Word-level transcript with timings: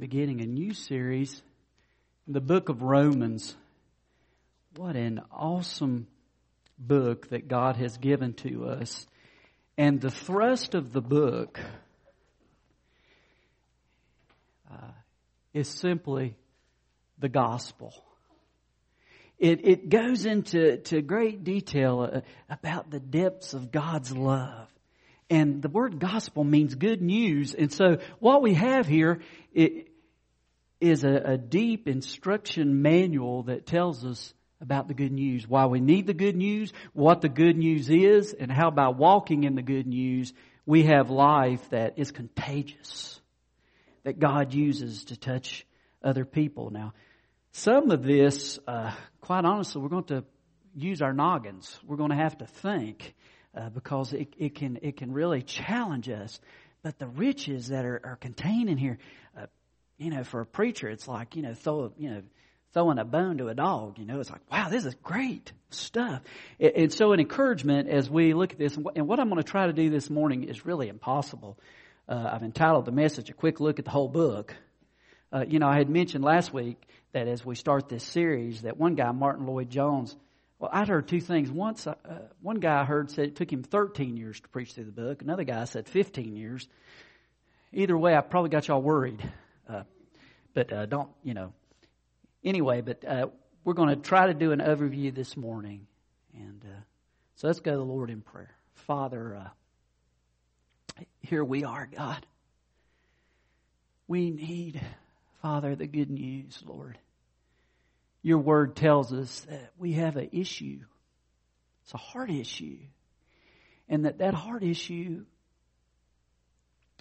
beginning 0.00 0.40
a 0.40 0.46
new 0.46 0.72
series 0.72 1.42
in 2.26 2.32
the 2.32 2.40
book 2.40 2.70
of 2.70 2.80
Romans. 2.80 3.54
What 4.76 4.96
an 4.96 5.20
awesome 5.30 6.06
book 6.78 7.28
that 7.28 7.48
God 7.48 7.76
has 7.76 7.98
given 7.98 8.32
to 8.34 8.64
us. 8.64 9.06
And 9.76 10.00
the 10.00 10.10
thrust 10.10 10.74
of 10.74 10.94
the 10.94 11.02
book 11.02 11.60
uh, 14.72 14.92
is 15.52 15.68
simply 15.68 16.34
the 17.18 17.28
gospel. 17.28 17.92
It, 19.38 19.68
it 19.68 19.88
goes 19.90 20.24
into 20.24 20.78
to 20.78 21.02
great 21.02 21.44
detail 21.44 22.10
uh, 22.10 22.20
about 22.48 22.90
the 22.90 23.00
depths 23.00 23.52
of 23.52 23.70
God's 23.70 24.16
love. 24.16 24.66
And 25.28 25.62
the 25.62 25.68
word 25.68 26.00
gospel 26.00 26.42
means 26.42 26.74
good 26.74 27.00
news. 27.02 27.54
And 27.54 27.70
so 27.72 27.98
what 28.18 28.42
we 28.42 28.54
have 28.54 28.88
here 28.88 29.20
is 30.80 31.04
a, 31.04 31.14
a 31.14 31.38
deep 31.38 31.88
instruction 31.88 32.82
manual 32.82 33.44
that 33.44 33.66
tells 33.66 34.04
us 34.04 34.34
about 34.60 34.88
the 34.88 34.94
good 34.94 35.12
news, 35.12 35.48
why 35.48 35.66
we 35.66 35.80
need 35.80 36.06
the 36.06 36.14
good 36.14 36.36
news, 36.36 36.72
what 36.92 37.20
the 37.20 37.28
good 37.28 37.56
news 37.56 37.88
is, 37.88 38.34
and 38.34 38.52
how 38.52 38.70
by 38.70 38.88
walking 38.88 39.44
in 39.44 39.54
the 39.54 39.62
good 39.62 39.86
news, 39.86 40.32
we 40.66 40.84
have 40.84 41.10
life 41.10 41.68
that 41.70 41.98
is 41.98 42.10
contagious, 42.10 43.20
that 44.04 44.18
God 44.18 44.52
uses 44.52 45.04
to 45.06 45.16
touch 45.16 45.66
other 46.02 46.24
people. 46.24 46.70
Now, 46.70 46.92
some 47.52 47.90
of 47.90 48.02
this, 48.02 48.58
uh, 48.66 48.92
quite 49.20 49.44
honestly, 49.44 49.80
we're 49.80 49.88
going 49.88 50.04
to 50.04 50.24
use 50.74 51.02
our 51.02 51.12
noggins. 51.12 51.78
We're 51.86 51.96
going 51.96 52.10
to 52.10 52.16
have 52.16 52.38
to 52.38 52.46
think 52.46 53.14
uh, 53.56 53.70
because 53.70 54.12
it, 54.12 54.34
it 54.38 54.54
can 54.54 54.78
it 54.82 54.96
can 54.96 55.12
really 55.12 55.42
challenge 55.42 56.08
us. 56.08 56.40
But 56.82 56.98
the 56.98 57.08
riches 57.08 57.68
that 57.68 57.84
are, 57.84 58.00
are 58.04 58.16
contained 58.16 58.70
in 58.70 58.78
here, 58.78 58.98
uh, 59.36 59.46
you 60.00 60.10
know, 60.10 60.24
for 60.24 60.40
a 60.40 60.46
preacher, 60.46 60.88
it's 60.88 61.06
like 61.06 61.36
you 61.36 61.42
know, 61.42 61.54
throw 61.54 61.92
you 61.98 62.10
know, 62.10 62.22
throwing 62.72 62.98
a 62.98 63.04
bone 63.04 63.38
to 63.38 63.48
a 63.48 63.54
dog. 63.54 63.98
You 63.98 64.06
know, 64.06 64.18
it's 64.18 64.30
like, 64.30 64.40
wow, 64.50 64.68
this 64.70 64.84
is 64.86 64.94
great 65.02 65.52
stuff. 65.68 66.22
And 66.58 66.92
so, 66.92 67.12
an 67.12 67.20
encouragement 67.20 67.88
as 67.88 68.08
we 68.08 68.32
look 68.32 68.52
at 68.52 68.58
this, 68.58 68.76
and 68.76 69.06
what 69.06 69.20
I'm 69.20 69.28
going 69.28 69.42
to 69.42 69.48
try 69.48 69.66
to 69.66 69.72
do 69.72 69.90
this 69.90 70.08
morning 70.08 70.44
is 70.44 70.64
really 70.64 70.88
impossible. 70.88 71.58
Uh, 72.08 72.30
I've 72.32 72.42
entitled 72.42 72.86
the 72.86 72.92
message 72.92 73.28
"A 73.28 73.34
Quick 73.34 73.60
Look 73.60 73.78
at 73.78 73.84
the 73.84 73.90
Whole 73.90 74.08
Book." 74.08 74.56
Uh, 75.32 75.44
you 75.46 75.58
know, 75.58 75.68
I 75.68 75.76
had 75.76 75.88
mentioned 75.88 76.24
last 76.24 76.52
week 76.52 76.80
that 77.12 77.28
as 77.28 77.44
we 77.44 77.54
start 77.54 77.88
this 77.88 78.02
series, 78.02 78.62
that 78.62 78.76
one 78.78 78.96
guy, 78.96 79.12
Martyn 79.12 79.46
Lloyd-Jones, 79.46 80.16
well, 80.58 80.70
I'd 80.72 80.88
heard 80.88 81.06
two 81.06 81.20
things. 81.20 81.50
Once, 81.50 81.86
uh, 81.86 81.94
one 82.42 82.56
guy 82.56 82.80
I 82.80 82.84
heard 82.84 83.10
said 83.10 83.26
it 83.26 83.36
took 83.36 83.52
him 83.52 83.62
13 83.62 84.16
years 84.16 84.40
to 84.40 84.48
preach 84.48 84.72
through 84.72 84.84
the 84.84 84.92
book. 84.92 85.22
Another 85.22 85.44
guy 85.44 85.64
said 85.64 85.88
15 85.88 86.36
years. 86.36 86.66
Either 87.72 87.96
way, 87.96 88.16
I 88.16 88.22
probably 88.22 88.50
got 88.50 88.66
y'all 88.66 88.82
worried. 88.82 89.22
But 90.54 90.72
uh, 90.72 90.86
don't, 90.86 91.08
you 91.22 91.34
know. 91.34 91.52
Anyway, 92.44 92.80
but 92.80 93.04
uh, 93.04 93.26
we're 93.64 93.74
going 93.74 93.90
to 93.90 93.96
try 93.96 94.26
to 94.26 94.34
do 94.34 94.52
an 94.52 94.60
overview 94.60 95.14
this 95.14 95.36
morning. 95.36 95.86
And 96.34 96.64
uh, 96.64 96.80
so 97.36 97.46
let's 97.46 97.60
go 97.60 97.72
to 97.72 97.76
the 97.76 97.84
Lord 97.84 98.10
in 98.10 98.20
prayer. 98.20 98.54
Father, 98.86 99.36
uh, 99.36 101.04
here 101.20 101.44
we 101.44 101.64
are, 101.64 101.86
God. 101.86 102.26
We 104.08 104.30
need 104.30 104.80
Father, 105.42 105.74
the 105.74 105.86
good 105.86 106.10
news, 106.10 106.62
Lord. 106.66 106.98
Your 108.22 108.38
word 108.38 108.76
tells 108.76 109.12
us 109.12 109.40
that 109.48 109.72
we 109.78 109.92
have 109.92 110.16
an 110.16 110.28
issue. 110.32 110.80
It's 111.84 111.94
a 111.94 111.98
heart 111.98 112.30
issue. 112.30 112.76
And 113.88 114.04
that 114.04 114.18
that 114.18 114.34
heart 114.34 114.62
issue, 114.62 115.24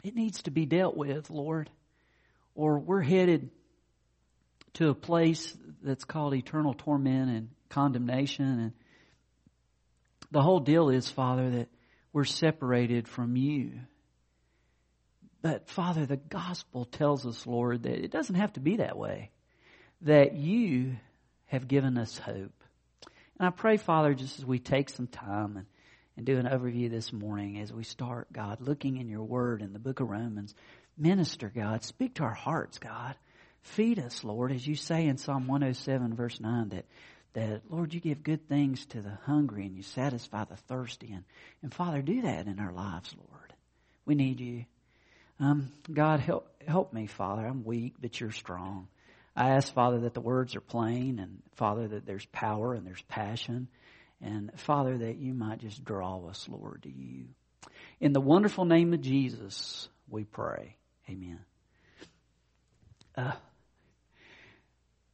it 0.04 0.16
needs 0.16 0.44
to 0.44 0.52
be 0.52 0.66
dealt 0.66 0.96
with, 0.96 1.30
Lord. 1.30 1.70
Or 2.60 2.78
we're 2.78 3.02
headed 3.02 3.52
to 4.74 4.90
a 4.90 4.94
place 4.94 5.56
that's 5.82 6.04
called 6.04 6.34
eternal 6.34 6.74
torment 6.74 7.30
and 7.30 7.50
condemnation. 7.70 8.60
And 8.60 8.72
the 10.30 10.42
whole 10.42 10.60
deal 10.60 10.90
is, 10.90 11.10
Father, 11.10 11.50
that 11.52 11.70
we're 12.12 12.26
separated 12.26 13.08
from 13.08 13.38
you. 13.38 13.80
But 15.42 15.70
Father, 15.70 16.06
the 16.06 16.18
gospel 16.18 16.84
tells 16.84 17.26
us, 17.26 17.48
Lord, 17.48 17.84
that 17.84 18.04
it 18.04 18.12
doesn't 18.12 18.36
have 18.36 18.52
to 18.52 18.60
be 18.60 18.76
that 18.76 18.98
way. 18.98 19.32
That 20.02 20.36
you 20.36 20.98
have 21.46 21.66
given 21.70 21.98
us 21.98 22.18
hope. 22.18 22.62
And 23.40 23.48
I 23.48 23.52
pray, 23.52 23.78
Father, 23.78 24.14
just 24.14 24.38
as 24.38 24.46
we 24.46 24.60
take 24.60 24.90
some 24.90 25.08
time 25.08 25.56
and, 25.56 25.66
and 26.18 26.26
do 26.26 26.38
an 26.38 26.46
overview 26.46 26.90
this 26.92 27.14
morning, 27.14 27.58
as 27.62 27.72
we 27.72 27.86
start, 27.86 28.34
God, 28.34 28.60
looking 28.60 28.98
in 28.98 29.08
your 29.08 29.24
word 29.24 29.62
in 29.62 29.72
the 29.72 29.80
book 29.80 30.02
of 30.02 30.10
Romans, 30.10 30.54
minister, 31.00 31.52
God, 31.54 31.84
speak 31.84 32.16
to 32.16 32.24
our 32.24 32.34
hearts, 32.34 32.80
God. 32.80 33.16
Feed 33.62 34.00
us, 34.00 34.24
Lord, 34.24 34.52
as 34.52 34.66
you 34.66 34.76
say 34.76 35.06
in 35.06 35.18
Psalm 35.18 35.48
107, 35.48 36.16
verse 36.16 36.40
9, 36.40 36.70
that, 36.70 36.86
that, 37.34 37.62
Lord, 37.70 37.94
you 37.94 38.00
give 38.00 38.24
good 38.24 38.48
things 38.48 38.86
to 38.88 39.02
the 39.02 39.18
hungry 39.26 39.66
and 39.66 39.76
you 39.76 39.84
satisfy 39.84 40.46
the 40.46 40.56
thirsty. 40.56 41.12
And, 41.12 41.24
and 41.62 41.74
Father, 41.74 42.02
do 42.02 42.22
that 42.22 42.48
in 42.48 42.60
our 42.60 42.72
lives, 42.72 43.14
Lord. 43.18 43.54
We 44.06 44.16
need 44.16 44.40
you. 44.40 44.66
Um, 45.40 45.72
God, 45.92 46.20
help, 46.20 46.50
help 46.68 46.94
me, 46.94 47.08
Father. 47.08 47.46
I'm 47.46 47.64
weak, 47.64 47.96
but 48.02 48.20
you're 48.20 48.32
strong. 48.32 48.88
I 49.36 49.52
ask, 49.52 49.74
Father, 49.74 50.00
that 50.02 50.14
the 50.14 50.22
words 50.22 50.56
are 50.56 50.62
plain, 50.62 51.20
and 51.20 51.42
Father, 51.56 51.88
that 51.88 52.06
there's 52.06 52.26
power 52.28 52.74
and 52.74 52.86
there's 52.86 53.02
passion. 53.04 53.68
And 54.22 54.52
Father, 54.60 54.98
that 54.98 55.18
you 55.18 55.34
might 55.34 55.60
just 55.60 55.84
draw 55.86 56.28
us, 56.28 56.48
Lord, 56.50 56.84
to 56.84 56.90
you. 56.92 57.26
In 58.02 58.12
the 58.12 58.20
wonderful 58.20 58.66
name 58.66 58.94
of 58.94 59.02
Jesus, 59.02 59.88
we 60.10 60.26
pray. 60.26 60.76
Amen. 61.10 61.40
Uh, 63.18 63.32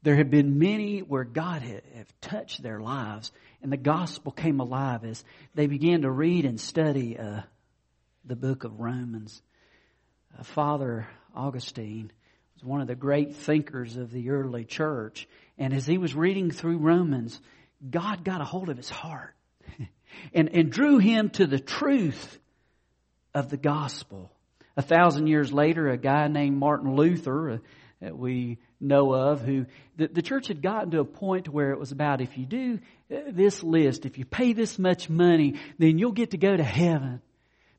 there 0.04 0.18
have 0.18 0.30
been 0.30 0.60
many 0.60 1.00
where 1.00 1.24
God 1.24 1.62
have 1.62 2.20
touched 2.20 2.62
their 2.62 2.82
lives, 2.82 3.32
and 3.64 3.72
the 3.72 3.78
gospel 3.78 4.34
came 4.34 4.60
alive 4.60 5.06
as 5.06 5.24
they 5.54 5.68
began 5.68 6.02
to 6.02 6.12
read 6.12 6.44
and 6.44 6.60
study 6.60 7.18
uh, 7.18 7.42
the 8.26 8.36
book 8.36 8.66
of 8.66 8.82
Romans. 8.82 9.42
Uh, 10.38 10.44
Father 10.44 11.08
Augustine 11.34 12.12
was 12.56 12.64
one 12.66 12.82
of 12.82 12.88
the 12.88 12.96
great 12.96 13.38
thinkers 13.38 13.96
of 13.96 14.12
the 14.12 14.32
early 14.32 14.66
church. 14.66 15.30
And 15.58 15.74
as 15.74 15.86
he 15.86 15.98
was 15.98 16.14
reading 16.14 16.52
through 16.52 16.80
Romans, 16.80 17.40
God 17.90 18.26
got 18.26 18.42
a 18.42 18.46
hold 18.46 18.68
of 18.68 18.76
his 18.76 18.90
heart 18.90 19.34
and, 20.34 20.50
and 20.54 20.70
drew 20.70 20.98
him 20.98 21.30
to 21.32 21.48
the 21.48 21.60
truth 21.60 22.38
of 23.34 23.50
the 23.50 23.58
gospel. 23.58 24.35
A 24.78 24.82
thousand 24.82 25.28
years 25.28 25.54
later, 25.54 25.90
a 25.90 25.98
guy 25.98 26.28
named 26.28 26.58
Martin 26.58 26.96
Luther, 26.96 27.50
uh, 27.50 27.58
that 28.02 28.18
we 28.18 28.58
know 28.80 29.14
of, 29.14 29.42
who 29.42 29.66
the, 29.96 30.08
the 30.08 30.22
church 30.22 30.48
had 30.50 30.62
gotten 30.62 30.92
to 30.92 31.00
a 31.00 31.06
point 31.06 31.48
where 31.48 31.72
it 31.72 31.80
was 31.80 31.92
about 31.92 32.22
if 32.22 32.38
you 32.38 32.46
do 32.46 32.80
uh, 33.10 33.20
this 33.30 33.64
list, 33.64 34.06
if 34.06 34.18
you 34.18 34.26
pay 34.26 34.54
this 34.54 34.78
much 34.78 35.10
money, 35.10 35.56
then 35.80 35.98
you'll 35.98 36.12
get 36.12 36.32
to 36.32 36.38
go 36.38 36.56
to 36.56 36.64
heaven. 36.64 37.22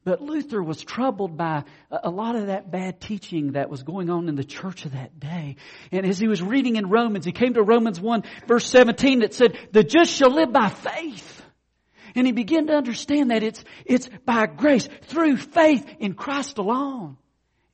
But 0.05 0.23
Luther 0.23 0.63
was 0.63 0.83
troubled 0.83 1.37
by 1.37 1.65
a 1.91 2.11
lot 2.11 2.37
of 2.37 2.47
that 2.47 2.71
bad 2.71 3.01
teaching 3.01 3.53
that 3.53 3.69
was 3.69 3.83
going 3.83 4.09
on 4.09 4.29
in 4.29 4.37
the 4.37 4.45
church 4.45 4.85
of 4.85 4.93
that 4.93 5.19
day. 5.19 5.57
And 5.91 6.07
as 6.07 6.17
he 6.17 6.29
was 6.29 6.41
reading 6.41 6.77
in 6.77 6.89
Romans, 6.89 7.25
he 7.25 7.33
came 7.33 7.55
to 7.55 7.63
Romans 7.63 8.01
1 8.01 8.23
verse 8.47 8.67
17 8.71 9.19
that 9.19 9.35
said, 9.35 9.59
the 9.73 9.83
just 9.83 10.13
shall 10.13 10.31
live 10.31 10.53
by 10.53 10.69
faith. 10.69 11.36
And 12.17 12.27
he 12.27 12.33
began 12.33 12.67
to 12.67 12.73
understand 12.73 13.31
that 13.31 13.43
it's, 13.43 13.63
it's 13.85 14.09
by 14.25 14.47
grace, 14.47 14.89
through 15.03 15.37
faith 15.37 15.87
in 16.01 16.15
Christ 16.15 16.59
alone. 16.59 17.19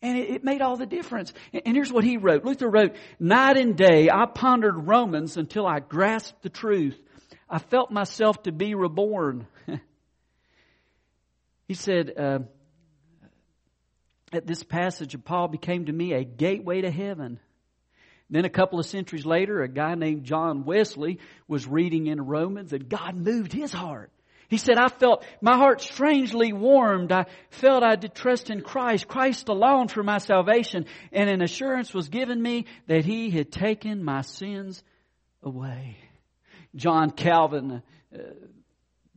And 0.02 0.18
it, 0.18 0.30
it 0.30 0.44
made 0.44 0.60
all 0.60 0.76
the 0.76 0.84
difference. 0.84 1.32
And, 1.52 1.62
and 1.64 1.76
here's 1.76 1.92
what 1.92 2.04
he 2.04 2.16
wrote. 2.16 2.44
Luther 2.44 2.68
wrote, 2.68 2.96
night 3.20 3.56
and 3.56 3.76
day 3.76 4.10
I 4.12 4.26
pondered 4.26 4.88
Romans 4.88 5.36
until 5.36 5.66
I 5.66 5.78
grasped 5.78 6.42
the 6.42 6.50
truth. 6.50 7.00
I 7.48 7.58
felt 7.58 7.90
myself 7.90 8.42
to 8.42 8.52
be 8.52 8.74
reborn. 8.74 9.46
He 11.68 11.76
said, 11.76 12.12
uh, 12.18 12.40
at 14.30 14.46
this 14.46 14.62
passage 14.62 15.14
of 15.14 15.24
Paul 15.24 15.48
became 15.48 15.86
to 15.86 15.92
me 15.92 16.12
a 16.12 16.22
gateway 16.22 16.82
to 16.82 16.90
heaven. 16.90 17.40
Then 18.28 18.44
a 18.44 18.50
couple 18.50 18.78
of 18.78 18.84
centuries 18.84 19.24
later, 19.24 19.62
a 19.62 19.68
guy 19.68 19.94
named 19.94 20.24
John 20.24 20.64
Wesley 20.64 21.18
was 21.48 21.66
reading 21.66 22.08
in 22.08 22.20
Romans 22.20 22.74
and 22.74 22.90
God 22.90 23.14
moved 23.14 23.54
his 23.54 23.72
heart. 23.72 24.12
He 24.52 24.58
said, 24.58 24.76
I 24.76 24.88
felt 24.88 25.24
my 25.40 25.56
heart 25.56 25.80
strangely 25.80 26.52
warmed. 26.52 27.10
I 27.10 27.24
felt 27.48 27.82
I 27.82 27.96
did 27.96 28.14
trust 28.14 28.50
in 28.50 28.60
Christ, 28.60 29.08
Christ 29.08 29.48
alone 29.48 29.88
for 29.88 30.02
my 30.02 30.18
salvation. 30.18 30.84
And 31.10 31.30
an 31.30 31.40
assurance 31.40 31.94
was 31.94 32.10
given 32.10 32.42
me 32.42 32.66
that 32.86 33.06
He 33.06 33.30
had 33.30 33.50
taken 33.50 34.04
my 34.04 34.20
sins 34.20 34.84
away. 35.42 35.96
John 36.76 37.12
Calvin, 37.12 37.82
uh, 38.14 38.18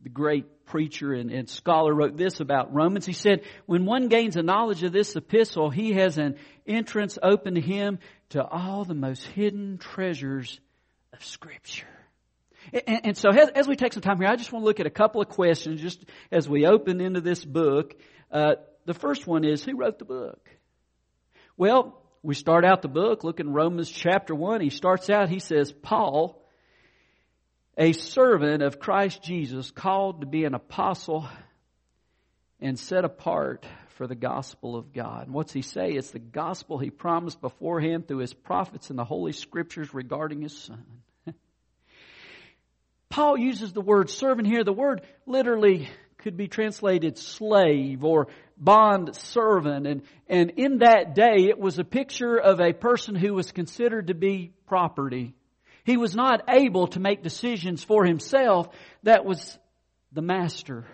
the 0.02 0.08
great 0.08 0.64
preacher 0.64 1.12
and, 1.12 1.30
and, 1.30 1.50
scholar 1.50 1.94
wrote 1.94 2.16
this 2.16 2.40
about 2.40 2.74
Romans. 2.74 3.04
He 3.04 3.12
said, 3.12 3.42
when 3.66 3.84
one 3.84 4.08
gains 4.08 4.36
a 4.36 4.42
knowledge 4.42 4.84
of 4.84 4.92
this 4.92 5.16
epistle, 5.16 5.68
he 5.68 5.92
has 5.92 6.16
an 6.16 6.36
entrance 6.66 7.18
open 7.22 7.56
to 7.56 7.60
him 7.60 7.98
to 8.30 8.42
all 8.42 8.86
the 8.86 8.94
most 8.94 9.26
hidden 9.26 9.76
treasures 9.76 10.58
of 11.12 11.22
scripture. 11.22 11.95
And, 12.72 13.00
and 13.04 13.16
so 13.16 13.30
as, 13.30 13.48
as, 13.50 13.68
we 13.68 13.76
take 13.76 13.92
some 13.92 14.02
time 14.02 14.18
here, 14.18 14.28
I 14.28 14.36
just 14.36 14.52
want 14.52 14.62
to 14.62 14.66
look 14.66 14.80
at 14.80 14.86
a 14.86 14.90
couple 14.90 15.20
of 15.20 15.28
questions 15.28 15.80
just 15.80 16.04
as 16.30 16.48
we 16.48 16.66
open 16.66 17.00
into 17.00 17.20
this 17.20 17.44
book. 17.44 17.94
Uh, 18.30 18.56
the 18.84 18.94
first 18.94 19.26
one 19.26 19.44
is, 19.44 19.64
who 19.64 19.76
wrote 19.76 19.98
the 19.98 20.04
book? 20.04 20.48
Well, 21.56 22.02
We 22.22 22.34
start 22.34 22.64
out 22.64 22.82
the 22.82 22.88
book, 22.88 23.22
look 23.22 23.38
in 23.38 23.52
Romans 23.52 23.88
chapter 23.88 24.34
1. 24.34 24.60
He 24.60 24.70
starts 24.70 25.08
out, 25.10 25.28
he 25.28 25.38
says, 25.38 25.72
Paul, 25.72 26.42
a 27.78 27.92
servant 27.92 28.62
of 28.64 28.80
Christ 28.80 29.22
Jesus, 29.22 29.70
called 29.70 30.22
to 30.22 30.26
be 30.26 30.44
an 30.44 30.54
apostle 30.54 31.28
and 32.60 32.78
set 32.78 33.04
apart 33.04 33.64
for 33.90 34.06
the 34.06 34.14
gospel 34.14 34.76
of 34.76 34.92
God. 34.92 35.26
And 35.26 35.34
what's 35.34 35.52
he 35.52 35.62
say? 35.62 35.92
It's 35.92 36.10
the 36.10 36.18
gospel 36.18 36.78
he 36.78 36.90
promised 36.90 37.40
beforehand 37.40 38.08
through 38.08 38.18
his 38.18 38.34
prophets 38.34 38.90
in 38.90 38.96
the 38.96 39.04
Holy 39.04 39.32
Scriptures 39.32 39.94
regarding 39.94 40.42
his 40.42 40.56
son. 40.56 40.84
Paul 43.08 43.38
uses 43.38 43.72
the 43.72 43.80
word 43.80 44.10
servant 44.10 44.48
here. 44.48 44.64
The 44.64 44.72
word 44.72 45.02
literally 45.26 45.88
could 46.18 46.36
be 46.36 46.48
translated 46.48 47.18
slave 47.18 48.04
or 48.04 48.28
bond 48.56 49.14
servant. 49.14 49.86
And, 49.86 50.02
and 50.28 50.50
in 50.56 50.78
that 50.78 51.14
day, 51.14 51.46
it 51.48 51.58
was 51.58 51.78
a 51.78 51.84
picture 51.84 52.36
of 52.36 52.60
a 52.60 52.72
person 52.72 53.14
who 53.14 53.34
was 53.34 53.52
considered 53.52 54.08
to 54.08 54.14
be 54.14 54.52
property. 54.66 55.34
He 55.84 55.96
was 55.96 56.16
not 56.16 56.42
able 56.48 56.88
to 56.88 57.00
make 57.00 57.22
decisions 57.22 57.84
for 57.84 58.04
himself. 58.04 58.68
That 59.04 59.24
was 59.24 59.56
the 60.12 60.22
master 60.22 60.84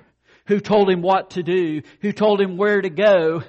who 0.47 0.61
told 0.61 0.91
him 0.91 1.01
what 1.01 1.31
to 1.31 1.43
do, 1.43 1.83
who 2.01 2.13
told 2.13 2.41
him 2.41 2.57
where 2.57 2.81
to 2.81 2.91
go. 2.91 3.43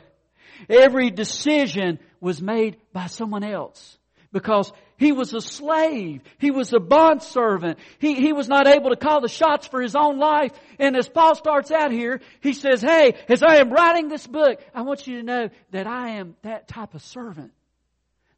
Every 0.69 1.09
decision 1.09 2.00
was 2.21 2.42
made 2.42 2.77
by 2.94 3.07
someone 3.07 3.44
else 3.44 3.98
because 4.31 4.71
he 5.03 5.11
was 5.11 5.33
a 5.33 5.41
slave. 5.41 6.21
He 6.39 6.50
was 6.50 6.71
a 6.71 6.79
bond 6.79 7.21
servant. 7.21 7.77
He, 8.00 8.15
he 8.15 8.31
was 8.31 8.47
not 8.47 8.67
able 8.67 8.89
to 8.89 8.95
call 8.95 9.19
the 9.19 9.27
shots 9.27 9.67
for 9.67 9.81
his 9.81 9.95
own 9.95 10.17
life. 10.17 10.51
And 10.79 10.95
as 10.95 11.09
Paul 11.09 11.35
starts 11.35 11.71
out 11.71 11.91
here, 11.91 12.21
he 12.41 12.53
says, 12.53 12.81
hey, 12.81 13.15
as 13.27 13.44
I 13.44 13.57
am 13.57 13.69
writing 13.69 14.07
this 14.07 14.25
book, 14.25 14.61
I 14.73 14.81
want 14.83 15.05
you 15.05 15.17
to 15.17 15.23
know 15.23 15.50
that 15.71 15.88
I 15.88 16.11
am 16.11 16.35
that 16.44 16.67
type 16.67 16.94
of 16.94 17.01
servant. 17.03 17.51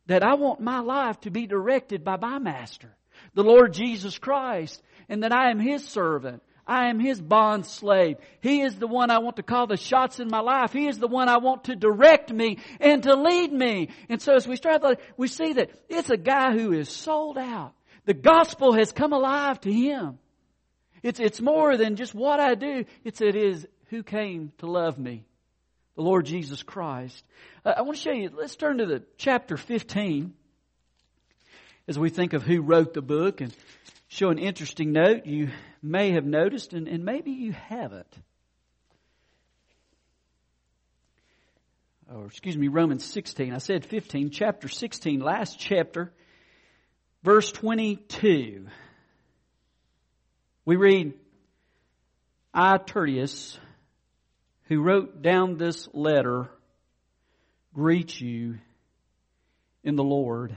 That 0.08 0.24
I 0.24 0.36
want 0.36 0.60
my 0.60 0.80
life 0.80 1.20
to 1.22 1.30
be 1.30 1.46
directed 1.46 2.04
by 2.04 2.18
my 2.18 2.40
master, 2.40 2.90
the 3.34 3.44
Lord 3.44 3.74
Jesus 3.74 4.18
Christ, 4.18 4.82
and 5.08 5.24
that 5.24 5.32
I 5.32 5.52
am 5.52 5.60
his 5.60 5.88
servant. 5.88 6.42
I 6.68 6.90
am 6.90 7.00
His 7.00 7.22
bond 7.22 7.66
slave. 7.66 8.18
He 8.42 8.62
is 8.62 8.76
the 8.76 8.88
one 8.88 9.12
I 9.12 9.20
want 9.20 9.36
to 9.36 9.44
call 9.44 9.68
the 9.68 9.78
shots 9.78 10.20
in 10.20 10.30
my 10.30 10.40
life. 10.40 10.74
He 10.74 10.88
is 10.88 10.98
the 10.98 11.08
one 11.08 11.30
I 11.30 11.38
want 11.38 11.66
to 11.66 11.76
direct 11.76 12.32
me 12.32 12.60
and 12.80 13.04
to 13.04 13.16
lead 13.16 13.52
me. 13.52 13.90
And 14.10 14.22
so 14.22 14.36
as 14.36 14.48
we 14.48 14.56
start, 14.56 14.84
we 15.18 15.28
see 15.28 15.54
that 15.54 15.70
it's 15.90 16.10
a 16.10 16.18
guy 16.18 16.54
who 16.54 16.72
is 16.72 16.90
sold 16.90 17.38
out. 17.38 17.74
The 18.06 18.14
gospel 18.14 18.74
has 18.74 18.92
come 18.92 19.14
alive 19.14 19.60
to 19.62 19.72
him. 19.72 20.20
It's, 21.04 21.20
it's 21.20 21.42
more 21.42 21.78
than 21.78 21.96
just 21.96 22.16
what 22.16 22.40
I 22.40 22.56
do. 22.56 22.86
It's, 23.04 23.22
it 23.22 23.36
is 23.36 23.68
who 23.90 24.02
came 24.04 24.52
to 24.60 24.66
love 24.66 24.98
me. 24.98 25.26
The 25.96 26.02
Lord 26.02 26.26
Jesus 26.26 26.64
Christ. 26.64 27.24
Uh, 27.64 27.74
I 27.78 27.82
want 27.84 27.98
to 27.98 28.02
show 28.02 28.12
you, 28.12 28.30
let's 28.36 28.56
turn 28.56 28.80
to 28.80 28.86
the 28.86 29.04
chapter 29.18 29.56
15 29.56 30.34
as 31.88 32.00
we 32.00 32.10
think 32.10 32.34
of 32.34 32.44
who 32.44 32.62
wrote 32.62 32.94
the 32.94 33.02
book 33.02 33.42
and 33.42 33.56
show 34.08 34.30
an 34.30 34.40
interesting 34.40 34.92
note 34.92 35.26
you 35.26 35.50
may 35.86 36.12
have 36.12 36.26
noticed, 36.26 36.74
and, 36.74 36.88
and 36.88 37.06
maybe 37.06 37.32
you 37.32 37.54
haven't. 37.54 38.14
Or, 42.14 42.26
excuse 42.26 42.58
me, 42.58 42.68
Romans 42.68 43.04
16. 43.06 43.54
I 43.54 43.58
said 43.58 43.86
15, 43.86 44.30
chapter 44.30 44.68
16, 44.68 45.20
last 45.20 45.60
chapter, 45.60 46.12
verse 47.24 47.52
22. 47.52 48.68
We 50.66 50.76
read, 50.76 51.14
I, 52.54 52.78
Tertius, 52.78 53.58
who 54.68 54.82
wrote 54.82 55.22
down 55.22 55.58
this 55.58 55.88
letter, 55.94 56.50
greet 57.74 58.20
you 58.20 58.60
in 59.84 59.96
the 59.96 60.04
Lord. 60.04 60.56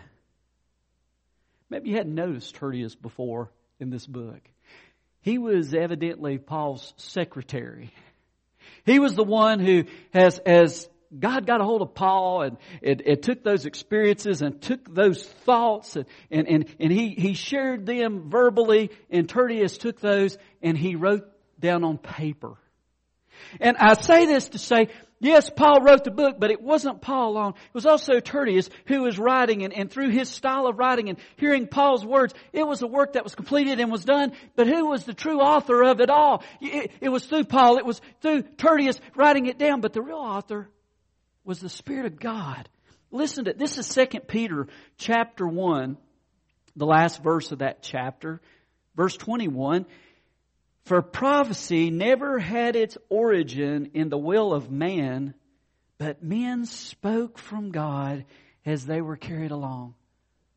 Maybe 1.70 1.90
you 1.90 1.96
hadn't 1.96 2.14
noticed 2.14 2.54
Tertius 2.54 2.94
before 2.94 3.50
in 3.80 3.90
this 3.90 4.06
book. 4.06 4.40
He 5.28 5.36
was 5.36 5.74
evidently 5.74 6.38
Paul's 6.38 6.94
secretary. 6.96 7.92
He 8.86 8.98
was 8.98 9.14
the 9.14 9.24
one 9.24 9.60
who 9.60 9.84
has, 10.14 10.38
as 10.38 10.88
God 11.16 11.46
got 11.46 11.60
a 11.60 11.64
hold 11.64 11.82
of 11.82 11.94
Paul 11.94 12.40
and 12.40 12.56
it, 12.80 13.02
it 13.04 13.22
took 13.24 13.44
those 13.44 13.66
experiences 13.66 14.40
and 14.40 14.58
took 14.62 14.94
those 14.94 15.22
thoughts 15.22 15.96
and, 15.96 16.06
and, 16.30 16.48
and, 16.48 16.76
and 16.80 16.90
he, 16.90 17.10
he 17.10 17.34
shared 17.34 17.84
them 17.84 18.30
verbally 18.30 18.90
and 19.10 19.28
Tertius 19.28 19.76
took 19.76 20.00
those 20.00 20.38
and 20.62 20.78
he 20.78 20.96
wrote 20.96 21.28
down 21.60 21.84
on 21.84 21.98
paper. 21.98 22.54
And 23.60 23.76
I 23.76 24.00
say 24.00 24.24
this 24.24 24.48
to 24.48 24.58
say 24.58 24.88
Yes, 25.20 25.50
Paul 25.50 25.80
wrote 25.80 26.04
the 26.04 26.12
book, 26.12 26.36
but 26.38 26.52
it 26.52 26.62
wasn't 26.62 27.00
Paul 27.00 27.32
alone. 27.32 27.54
It 27.56 27.74
was 27.74 27.86
also 27.86 28.20
Tertius 28.20 28.70
who 28.86 29.02
was 29.02 29.18
writing 29.18 29.64
and, 29.64 29.72
and 29.72 29.90
through 29.90 30.10
his 30.10 30.28
style 30.28 30.66
of 30.66 30.78
writing 30.78 31.08
and 31.08 31.18
hearing 31.36 31.66
Paul's 31.66 32.06
words, 32.06 32.34
it 32.52 32.64
was 32.64 32.82
a 32.82 32.86
work 32.86 33.14
that 33.14 33.24
was 33.24 33.34
completed 33.34 33.80
and 33.80 33.90
was 33.90 34.04
done, 34.04 34.32
but 34.54 34.68
who 34.68 34.86
was 34.86 35.04
the 35.04 35.14
true 35.14 35.40
author 35.40 35.82
of 35.82 36.00
it 36.00 36.08
all? 36.08 36.44
It, 36.60 36.92
it 37.00 37.08
was 37.08 37.26
through 37.26 37.44
Paul, 37.44 37.78
it 37.78 37.84
was 37.84 38.00
through 38.20 38.42
Tertius 38.42 39.00
writing 39.16 39.46
it 39.46 39.58
down, 39.58 39.80
but 39.80 39.92
the 39.92 40.02
real 40.02 40.18
author 40.18 40.68
was 41.44 41.58
the 41.58 41.68
Spirit 41.68 42.06
of 42.06 42.20
God. 42.20 42.68
Listen 43.10 43.46
to, 43.46 43.54
this 43.54 43.76
is 43.76 43.86
Second 43.86 44.28
Peter 44.28 44.68
chapter 44.98 45.48
1, 45.48 45.96
the 46.76 46.86
last 46.86 47.24
verse 47.24 47.50
of 47.50 47.58
that 47.58 47.82
chapter, 47.82 48.40
verse 48.94 49.16
21. 49.16 49.84
For 50.88 51.02
prophecy 51.02 51.90
never 51.90 52.38
had 52.38 52.74
its 52.74 52.96
origin 53.10 53.90
in 53.92 54.08
the 54.08 54.16
will 54.16 54.54
of 54.54 54.70
man, 54.70 55.34
but 55.98 56.22
men 56.22 56.64
spoke 56.64 57.36
from 57.38 57.72
God 57.72 58.24
as 58.64 58.86
they 58.86 59.02
were 59.02 59.18
carried 59.18 59.50
along 59.50 59.96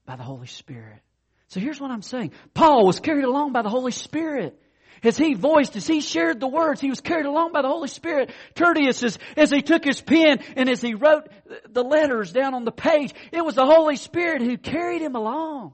by 0.05 0.15
the 0.15 0.23
Holy 0.23 0.47
Spirit. 0.47 1.01
So 1.49 1.59
here's 1.59 1.81
what 1.81 1.91
I'm 1.91 2.01
saying. 2.01 2.31
Paul 2.53 2.85
was 2.85 3.01
carried 3.01 3.25
along 3.25 3.51
by 3.51 3.61
the 3.61 3.67
Holy 3.67 3.91
Spirit. 3.91 4.57
As 5.03 5.17
he 5.17 5.33
voiced, 5.33 5.75
as 5.75 5.85
he 5.85 5.99
shared 5.99 6.39
the 6.39 6.47
words, 6.47 6.79
he 6.79 6.89
was 6.89 7.01
carried 7.01 7.25
along 7.25 7.51
by 7.51 7.61
the 7.61 7.67
Holy 7.67 7.89
Spirit. 7.89 8.31
Tertius, 8.55 9.03
as, 9.03 9.19
as 9.35 9.51
he 9.51 9.61
took 9.61 9.83
his 9.83 9.99
pen 9.99 10.39
and 10.55 10.69
as 10.69 10.79
he 10.79 10.93
wrote 10.93 11.27
the 11.67 11.83
letters 11.83 12.31
down 12.31 12.53
on 12.53 12.63
the 12.63 12.71
page, 12.71 13.13
it 13.33 13.43
was 13.43 13.55
the 13.55 13.65
Holy 13.65 13.97
Spirit 13.97 14.41
who 14.41 14.57
carried 14.57 15.01
him 15.01 15.17
along. 15.17 15.73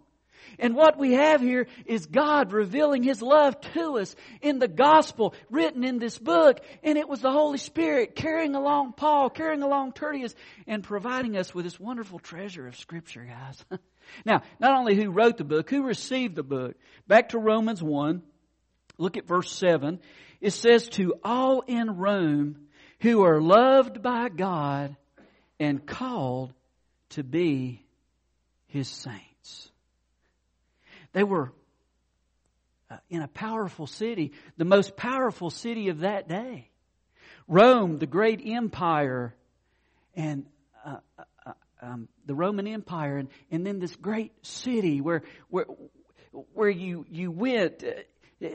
And 0.59 0.75
what 0.75 0.97
we 0.97 1.13
have 1.13 1.41
here 1.41 1.67
is 1.85 2.05
God 2.05 2.51
revealing 2.51 3.03
His 3.03 3.21
love 3.21 3.59
to 3.73 3.99
us 3.99 4.15
in 4.41 4.59
the 4.59 4.67
gospel 4.67 5.33
written 5.49 5.83
in 5.83 5.99
this 5.99 6.17
book. 6.17 6.59
And 6.83 6.97
it 6.97 7.07
was 7.07 7.21
the 7.21 7.31
Holy 7.31 7.57
Spirit 7.57 8.15
carrying 8.15 8.55
along 8.55 8.93
Paul, 8.93 9.29
carrying 9.29 9.61
along 9.61 9.93
Tertius, 9.93 10.33
and 10.65 10.83
providing 10.83 11.37
us 11.37 11.53
with 11.53 11.65
this 11.65 11.79
wonderful 11.79 12.19
treasure 12.19 12.67
of 12.67 12.75
Scripture, 12.75 13.25
guys. 13.25 13.63
now, 14.25 14.41
not 14.59 14.77
only 14.77 14.95
who 14.95 15.11
wrote 15.11 15.37
the 15.37 15.43
book, 15.43 15.69
who 15.69 15.83
received 15.83 16.35
the 16.35 16.43
book. 16.43 16.75
Back 17.07 17.29
to 17.29 17.39
Romans 17.39 17.83
1, 17.83 18.21
look 18.97 19.17
at 19.17 19.27
verse 19.27 19.51
7. 19.51 19.99
It 20.41 20.51
says, 20.51 20.89
To 20.89 21.15
all 21.23 21.61
in 21.61 21.97
Rome 21.97 22.67
who 22.99 23.23
are 23.23 23.41
loved 23.41 24.01
by 24.01 24.29
God 24.29 24.95
and 25.59 25.85
called 25.85 26.53
to 27.09 27.23
be 27.23 27.83
His 28.67 28.87
saints. 28.87 29.26
They 31.17 31.23
were 31.23 31.51
uh, 32.91 32.97
in 33.09 33.23
a 33.23 33.27
powerful 33.27 33.87
city, 33.87 34.33
the 34.57 34.65
most 34.65 34.95
powerful 34.95 35.49
city 35.49 35.89
of 35.89 36.01
that 36.01 36.29
day. 36.29 36.69
Rome, 37.47 37.97
the 37.97 38.05
great 38.05 38.39
empire, 38.45 39.33
and 40.15 40.45
uh, 40.85 40.97
uh, 41.17 41.23
uh, 41.43 41.51
um, 41.81 42.07
the 42.27 42.35
Roman 42.35 42.67
Empire, 42.67 43.17
and, 43.17 43.29
and 43.49 43.65
then 43.65 43.79
this 43.79 43.95
great 43.95 44.31
city 44.45 45.01
where 45.01 45.23
where 45.49 45.65
where 46.53 46.69
you 46.69 47.03
you 47.09 47.31
went 47.31 47.83
uh, 47.83 48.49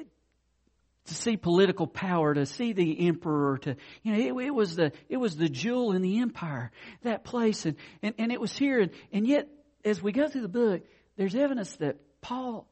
to 1.07 1.15
see 1.15 1.37
political 1.37 1.89
power, 1.89 2.33
to 2.33 2.47
see 2.47 2.75
the 2.75 3.09
emperor, 3.09 3.59
to 3.59 3.75
you 4.05 4.13
know 4.13 4.39
it, 4.39 4.47
it, 4.47 4.55
was 4.55 4.77
the 4.77 4.93
it 5.09 5.17
was 5.17 5.37
the 5.37 5.49
jewel 5.49 5.91
in 5.95 6.01
the 6.03 6.21
empire 6.21 6.71
that 7.03 7.25
place, 7.25 7.67
and 7.67 7.75
and, 8.05 8.15
and 8.19 8.31
it 8.31 8.41
was 8.41 8.57
here, 8.57 8.79
and, 8.79 8.93
and 9.13 9.27
yet 9.27 9.49
as 9.85 10.01
we 10.01 10.13
go 10.13 10.29
through 10.29 10.43
the 10.43 10.49
book, 10.49 10.83
there's 11.17 11.35
evidence 11.35 11.75
that 11.79 11.97
Paul 12.23 12.67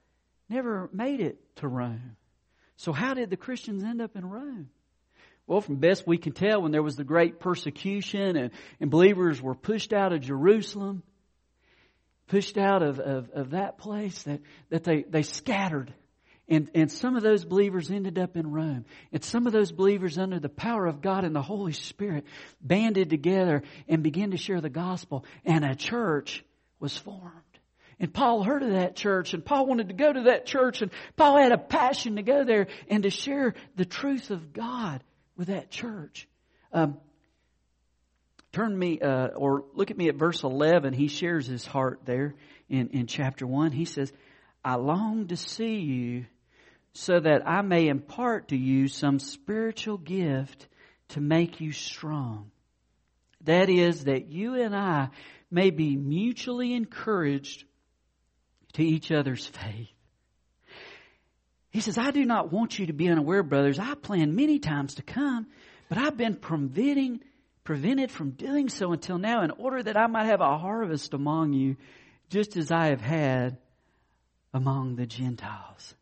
never 0.48 0.88
made 0.92 1.20
it 1.20 1.38
to 1.56 1.68
Rome. 1.68 2.16
So 2.76 2.92
how 2.92 3.12
did 3.12 3.28
the 3.28 3.36
Christians 3.36 3.84
end 3.84 4.00
up 4.00 4.16
in 4.16 4.24
Rome? 4.24 4.70
Well, 5.46 5.60
from 5.60 5.76
best 5.76 6.06
we 6.06 6.16
can 6.16 6.32
tell, 6.32 6.62
when 6.62 6.72
there 6.72 6.82
was 6.82 6.96
the 6.96 7.04
great 7.04 7.40
persecution 7.40 8.36
and, 8.36 8.50
and 8.80 8.90
believers 8.90 9.42
were 9.42 9.54
pushed 9.54 9.92
out 9.92 10.12
of 10.12 10.20
Jerusalem, 10.20 11.02
pushed 12.28 12.56
out 12.56 12.82
of, 12.82 13.00
of, 13.00 13.30
of 13.30 13.50
that 13.50 13.76
place, 13.76 14.22
that, 14.22 14.40
that 14.70 14.84
they, 14.84 15.02
they 15.02 15.22
scattered. 15.22 15.92
And, 16.48 16.70
and 16.74 16.90
some 16.90 17.16
of 17.16 17.22
those 17.22 17.44
believers 17.44 17.90
ended 17.90 18.18
up 18.18 18.36
in 18.36 18.50
Rome. 18.50 18.84
And 19.12 19.24
some 19.24 19.46
of 19.46 19.52
those 19.52 19.72
believers, 19.72 20.18
under 20.18 20.40
the 20.40 20.48
power 20.48 20.86
of 20.86 21.00
God 21.00 21.24
and 21.24 21.34
the 21.34 21.42
Holy 21.42 21.72
Spirit, 21.72 22.24
banded 22.60 23.10
together 23.10 23.62
and 23.88 24.02
began 24.02 24.30
to 24.30 24.36
share 24.36 24.60
the 24.60 24.70
gospel. 24.70 25.24
And 25.44 25.64
a 25.64 25.74
church 25.74 26.44
was 26.78 26.96
formed. 26.96 27.49
And 28.00 28.12
Paul 28.12 28.42
heard 28.42 28.62
of 28.62 28.72
that 28.72 28.96
church 28.96 29.34
and 29.34 29.44
Paul 29.44 29.66
wanted 29.66 29.88
to 29.88 29.94
go 29.94 30.12
to 30.12 30.22
that 30.22 30.46
church 30.46 30.82
and 30.82 30.90
Paul 31.16 31.36
had 31.36 31.52
a 31.52 31.58
passion 31.58 32.16
to 32.16 32.22
go 32.22 32.44
there 32.44 32.66
and 32.88 33.02
to 33.02 33.10
share 33.10 33.54
the 33.76 33.84
truth 33.84 34.30
of 34.30 34.52
God 34.52 35.04
with 35.36 35.48
that 35.48 35.70
church. 35.70 36.26
Um, 36.72 36.96
Turn 38.52 38.76
me, 38.76 38.98
uh, 39.00 39.28
or 39.28 39.64
look 39.74 39.92
at 39.92 39.96
me 39.96 40.08
at 40.08 40.16
verse 40.16 40.42
11. 40.42 40.92
He 40.92 41.06
shares 41.06 41.46
his 41.46 41.64
heart 41.64 42.00
there 42.04 42.34
in, 42.68 42.88
in 42.88 43.06
chapter 43.06 43.46
1. 43.46 43.70
He 43.70 43.84
says, 43.84 44.12
I 44.64 44.74
long 44.74 45.28
to 45.28 45.36
see 45.36 45.76
you 45.76 46.26
so 46.92 47.20
that 47.20 47.46
I 47.46 47.62
may 47.62 47.86
impart 47.86 48.48
to 48.48 48.56
you 48.56 48.88
some 48.88 49.20
spiritual 49.20 49.98
gift 49.98 50.66
to 51.10 51.20
make 51.20 51.60
you 51.60 51.70
strong. 51.70 52.50
That 53.44 53.70
is, 53.70 54.04
that 54.04 54.26
you 54.26 54.60
and 54.60 54.74
I 54.74 55.10
may 55.48 55.70
be 55.70 55.96
mutually 55.96 56.74
encouraged 56.74 57.64
to 58.74 58.84
each 58.84 59.10
other's 59.10 59.46
faith. 59.46 59.88
He 61.70 61.80
says, 61.80 61.98
I 61.98 62.10
do 62.10 62.24
not 62.24 62.52
want 62.52 62.78
you 62.78 62.86
to 62.86 62.92
be 62.92 63.08
unaware, 63.08 63.42
brothers. 63.42 63.78
I 63.78 63.94
planned 63.94 64.34
many 64.34 64.58
times 64.58 64.94
to 64.96 65.02
come, 65.02 65.46
but 65.88 65.98
I've 65.98 66.16
been 66.16 66.34
preventing, 66.34 67.20
prevented 67.62 68.10
from 68.10 68.30
doing 68.32 68.68
so 68.68 68.92
until 68.92 69.18
now 69.18 69.42
in 69.42 69.52
order 69.52 69.82
that 69.82 69.96
I 69.96 70.08
might 70.08 70.26
have 70.26 70.40
a 70.40 70.58
harvest 70.58 71.14
among 71.14 71.52
you, 71.52 71.76
just 72.28 72.56
as 72.56 72.72
I 72.72 72.86
have 72.86 73.00
had 73.00 73.58
among 74.52 74.96
the 74.96 75.06
Gentiles. 75.06 75.94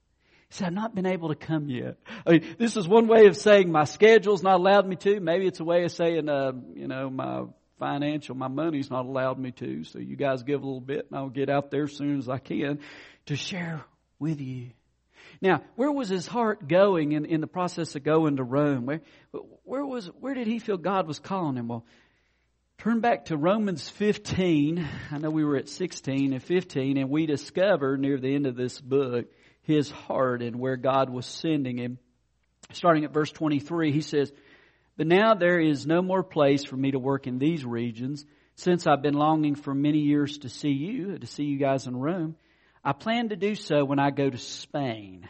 He 0.48 0.54
said, 0.54 0.68
I've 0.68 0.72
not 0.72 0.94
been 0.94 1.06
able 1.06 1.28
to 1.28 1.34
come 1.34 1.68
yet. 1.68 1.96
I 2.26 2.32
mean, 2.32 2.56
this 2.58 2.78
is 2.78 2.88
one 2.88 3.06
way 3.06 3.26
of 3.26 3.36
saying 3.36 3.70
my 3.70 3.84
schedule's 3.84 4.42
not 4.42 4.56
allowed 4.56 4.86
me 4.88 4.96
to. 4.96 5.20
Maybe 5.20 5.46
it's 5.46 5.60
a 5.60 5.64
way 5.64 5.84
of 5.84 5.92
saying, 5.92 6.30
uh, 6.30 6.52
you 6.74 6.88
know, 6.88 7.10
my 7.10 7.42
financial, 7.78 8.34
my 8.34 8.48
money's 8.48 8.90
not 8.90 9.06
allowed 9.06 9.38
me 9.38 9.52
to. 9.52 9.84
So 9.84 9.98
you 9.98 10.16
guys 10.16 10.42
give 10.42 10.62
a 10.62 10.66
little 10.66 10.80
bit 10.80 11.06
and 11.08 11.18
I'll 11.18 11.28
get 11.28 11.48
out 11.48 11.70
there 11.70 11.84
as 11.84 11.92
soon 11.92 12.18
as 12.18 12.28
I 12.28 12.38
can 12.38 12.80
to 13.26 13.36
share 13.36 13.84
with 14.18 14.40
you. 14.40 14.70
Now, 15.40 15.62
where 15.76 15.92
was 15.92 16.08
his 16.08 16.26
heart 16.26 16.66
going 16.66 17.12
in, 17.12 17.24
in 17.24 17.40
the 17.40 17.46
process 17.46 17.94
of 17.94 18.02
going 18.02 18.36
to 18.36 18.44
Rome? 18.44 18.86
Where, 18.86 19.00
where 19.64 19.86
was, 19.86 20.06
where 20.18 20.34
did 20.34 20.46
he 20.46 20.58
feel 20.58 20.76
God 20.76 21.06
was 21.06 21.18
calling 21.18 21.56
him? 21.56 21.68
Well, 21.68 21.84
turn 22.78 23.00
back 23.00 23.26
to 23.26 23.36
Romans 23.36 23.88
15. 23.88 24.88
I 25.10 25.18
know 25.18 25.30
we 25.30 25.44
were 25.44 25.56
at 25.56 25.68
16 25.68 26.32
and 26.32 26.42
15 26.42 26.96
and 26.96 27.10
we 27.10 27.26
discover 27.26 27.96
near 27.96 28.18
the 28.18 28.34
end 28.34 28.46
of 28.46 28.56
this 28.56 28.80
book 28.80 29.26
his 29.62 29.90
heart 29.90 30.42
and 30.42 30.58
where 30.58 30.76
God 30.76 31.10
was 31.10 31.26
sending 31.26 31.76
him. 31.76 31.98
Starting 32.72 33.04
at 33.04 33.12
verse 33.12 33.30
23, 33.30 33.92
he 33.92 34.00
says, 34.00 34.32
But 34.98 35.06
now 35.06 35.34
there 35.34 35.60
is 35.60 35.86
no 35.86 36.02
more 36.02 36.24
place 36.24 36.64
for 36.64 36.76
me 36.76 36.90
to 36.90 36.98
work 36.98 37.28
in 37.28 37.38
these 37.38 37.64
regions, 37.64 38.26
since 38.56 38.84
I've 38.84 39.00
been 39.00 39.14
longing 39.14 39.54
for 39.54 39.72
many 39.72 40.00
years 40.00 40.38
to 40.38 40.48
see 40.48 40.72
you, 40.72 41.16
to 41.16 41.26
see 41.26 41.44
you 41.44 41.56
guys 41.56 41.86
in 41.86 41.96
Rome. 41.96 42.34
I 42.84 42.92
plan 42.92 43.28
to 43.28 43.36
do 43.36 43.54
so 43.54 43.84
when 43.84 44.00
I 44.00 44.10
go 44.10 44.28
to 44.28 44.36
Spain. 44.36 45.28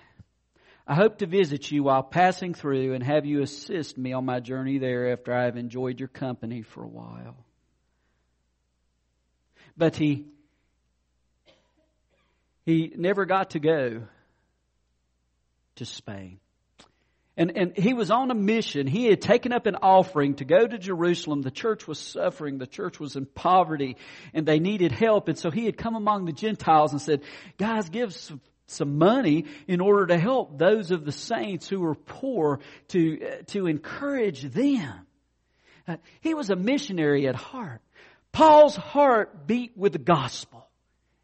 I 0.86 0.94
hope 0.94 1.18
to 1.18 1.26
visit 1.26 1.70
you 1.70 1.82
while 1.82 2.02
passing 2.02 2.54
through 2.54 2.94
and 2.94 3.04
have 3.04 3.26
you 3.26 3.42
assist 3.42 3.98
me 3.98 4.14
on 4.14 4.24
my 4.24 4.40
journey 4.40 4.78
there 4.78 5.12
after 5.12 5.34
I 5.34 5.44
have 5.44 5.58
enjoyed 5.58 6.00
your 6.00 6.08
company 6.08 6.62
for 6.62 6.82
a 6.82 6.88
while. 6.88 7.36
But 9.76 9.96
he, 9.96 10.28
he 12.64 12.90
never 12.96 13.26
got 13.26 13.50
to 13.50 13.60
go 13.60 14.04
to 15.76 15.84
Spain. 15.84 16.40
And, 17.38 17.56
and 17.56 17.76
he 17.78 17.94
was 17.94 18.10
on 18.10 18.32
a 18.32 18.34
mission. 18.34 18.88
He 18.88 19.06
had 19.06 19.20
taken 19.20 19.52
up 19.52 19.66
an 19.66 19.76
offering 19.76 20.34
to 20.34 20.44
go 20.44 20.66
to 20.66 20.76
Jerusalem. 20.76 21.42
The 21.42 21.52
church 21.52 21.86
was 21.86 22.00
suffering. 22.00 22.58
The 22.58 22.66
church 22.66 22.98
was 22.98 23.14
in 23.14 23.26
poverty 23.26 23.96
and 24.34 24.44
they 24.44 24.58
needed 24.58 24.90
help. 24.90 25.28
And 25.28 25.38
so 25.38 25.48
he 25.52 25.64
had 25.64 25.78
come 25.78 25.94
among 25.94 26.24
the 26.24 26.32
Gentiles 26.32 26.90
and 26.90 27.00
said, 27.00 27.22
guys, 27.56 27.90
give 27.90 28.12
some, 28.12 28.40
some 28.66 28.98
money 28.98 29.44
in 29.68 29.80
order 29.80 30.08
to 30.08 30.18
help 30.18 30.58
those 30.58 30.90
of 30.90 31.04
the 31.04 31.12
saints 31.12 31.68
who 31.68 31.78
were 31.78 31.94
poor 31.94 32.58
to, 32.88 33.42
to 33.46 33.68
encourage 33.68 34.42
them. 34.42 35.06
Uh, 35.86 35.96
he 36.20 36.34
was 36.34 36.50
a 36.50 36.56
missionary 36.56 37.28
at 37.28 37.36
heart. 37.36 37.80
Paul's 38.32 38.74
heart 38.74 39.46
beat 39.46 39.76
with 39.76 39.92
the 39.92 40.00
gospel. 40.00 40.67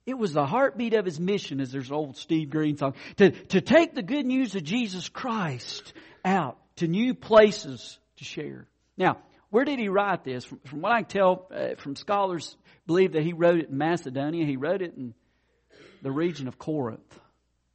It 0.06 0.18
was 0.18 0.34
the 0.34 0.44
heartbeat 0.44 0.92
of 0.94 1.06
his 1.06 1.18
mission, 1.18 1.60
as 1.60 1.72
there's 1.72 1.88
an 1.88 1.94
old 1.94 2.16
Steve 2.16 2.50
Green 2.50 2.76
song, 2.76 2.94
to, 3.16 3.30
to 3.30 3.60
take 3.60 3.94
the 3.94 4.02
good 4.02 4.26
news 4.26 4.54
of 4.54 4.62
Jesus 4.62 5.08
Christ 5.08 5.94
out 6.24 6.58
to 6.76 6.88
new 6.88 7.14
places 7.14 7.98
to 8.16 8.24
share. 8.24 8.66
Now, 8.98 9.18
where 9.50 9.64
did 9.64 9.78
he 9.78 9.88
write 9.88 10.24
this? 10.24 10.44
From, 10.44 10.58
from 10.66 10.82
what 10.82 10.92
I 10.92 11.02
can 11.02 11.08
tell 11.08 11.48
uh, 11.54 11.76
from 11.76 11.96
scholars, 11.96 12.54
believe 12.86 13.12
that 13.12 13.22
he 13.22 13.32
wrote 13.32 13.60
it 13.60 13.70
in 13.70 13.78
Macedonia. 13.78 14.44
He 14.44 14.56
wrote 14.56 14.82
it 14.82 14.94
in 14.94 15.14
the 16.02 16.12
region 16.12 16.48
of 16.48 16.58
Corinth. 16.58 17.18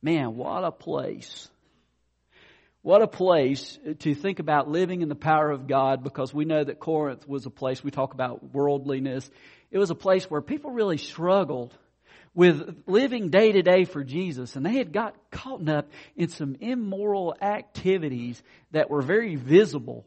Man, 0.02 0.36
what 0.36 0.64
a 0.64 0.72
place. 0.72 1.50
What 2.82 3.02
a 3.02 3.08
place 3.08 3.78
to 4.00 4.14
think 4.14 4.40
about 4.40 4.70
living 4.70 5.02
in 5.02 5.10
the 5.10 5.16
power 5.16 5.50
of 5.50 5.68
God 5.68 6.04
because 6.04 6.34
we 6.34 6.46
know 6.46 6.64
that 6.64 6.80
Corinth 6.80 7.28
was 7.28 7.46
a 7.46 7.50
place, 7.50 7.84
we 7.84 7.92
talk 7.92 8.14
about 8.14 8.54
worldliness. 8.54 9.30
It 9.72 9.80
was 9.80 9.90
a 9.90 9.96
place 9.96 10.30
where 10.30 10.42
people 10.42 10.72
really 10.72 10.98
struggled 10.98 11.76
with 12.40 12.84
living 12.88 13.32
day 13.32 13.52
to 13.52 13.62
day 13.62 13.84
for 13.84 14.02
Jesus, 14.02 14.56
and 14.56 14.66
they 14.66 14.78
had 14.78 14.94
got 14.94 15.14
caught 15.30 15.68
up 15.68 15.90
in 16.16 16.30
some 16.30 16.56
immoral 16.62 17.36
activities 17.42 18.42
that 18.72 18.90
were 18.90 19.02
very 19.02 19.36
visible 19.36 20.06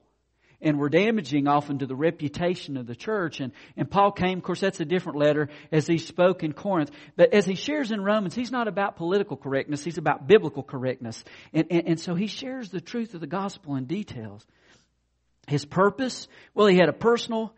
and 0.62 0.78
were 0.78 0.88
damaging 0.88 1.46
often 1.46 1.80
to 1.80 1.86
the 1.86 1.94
reputation 1.94 2.78
of 2.78 2.86
the 2.86 2.94
church. 2.94 3.40
And, 3.40 3.52
and 3.76 3.90
Paul 3.90 4.12
came, 4.12 4.38
of 4.38 4.44
course, 4.44 4.60
that's 4.60 4.80
a 4.80 4.86
different 4.86 5.18
letter 5.18 5.50
as 5.70 5.86
he 5.86 5.98
spoke 5.98 6.42
in 6.42 6.54
Corinth. 6.54 6.90
But 7.16 7.34
as 7.34 7.44
he 7.44 7.54
shares 7.54 7.90
in 7.90 8.02
Romans, 8.02 8.34
he's 8.34 8.50
not 8.50 8.66
about 8.66 8.96
political 8.96 9.36
correctness, 9.36 9.84
he's 9.84 9.98
about 9.98 10.26
biblical 10.26 10.62
correctness. 10.62 11.22
And, 11.52 11.66
and, 11.70 11.86
and 11.86 12.00
so 12.00 12.14
he 12.14 12.28
shares 12.28 12.70
the 12.70 12.80
truth 12.80 13.12
of 13.12 13.20
the 13.20 13.26
gospel 13.26 13.76
in 13.76 13.84
details. 13.84 14.46
His 15.48 15.66
purpose, 15.66 16.28
well, 16.54 16.68
he 16.68 16.76
had 16.76 16.88
a 16.88 16.94
personal 16.94 17.54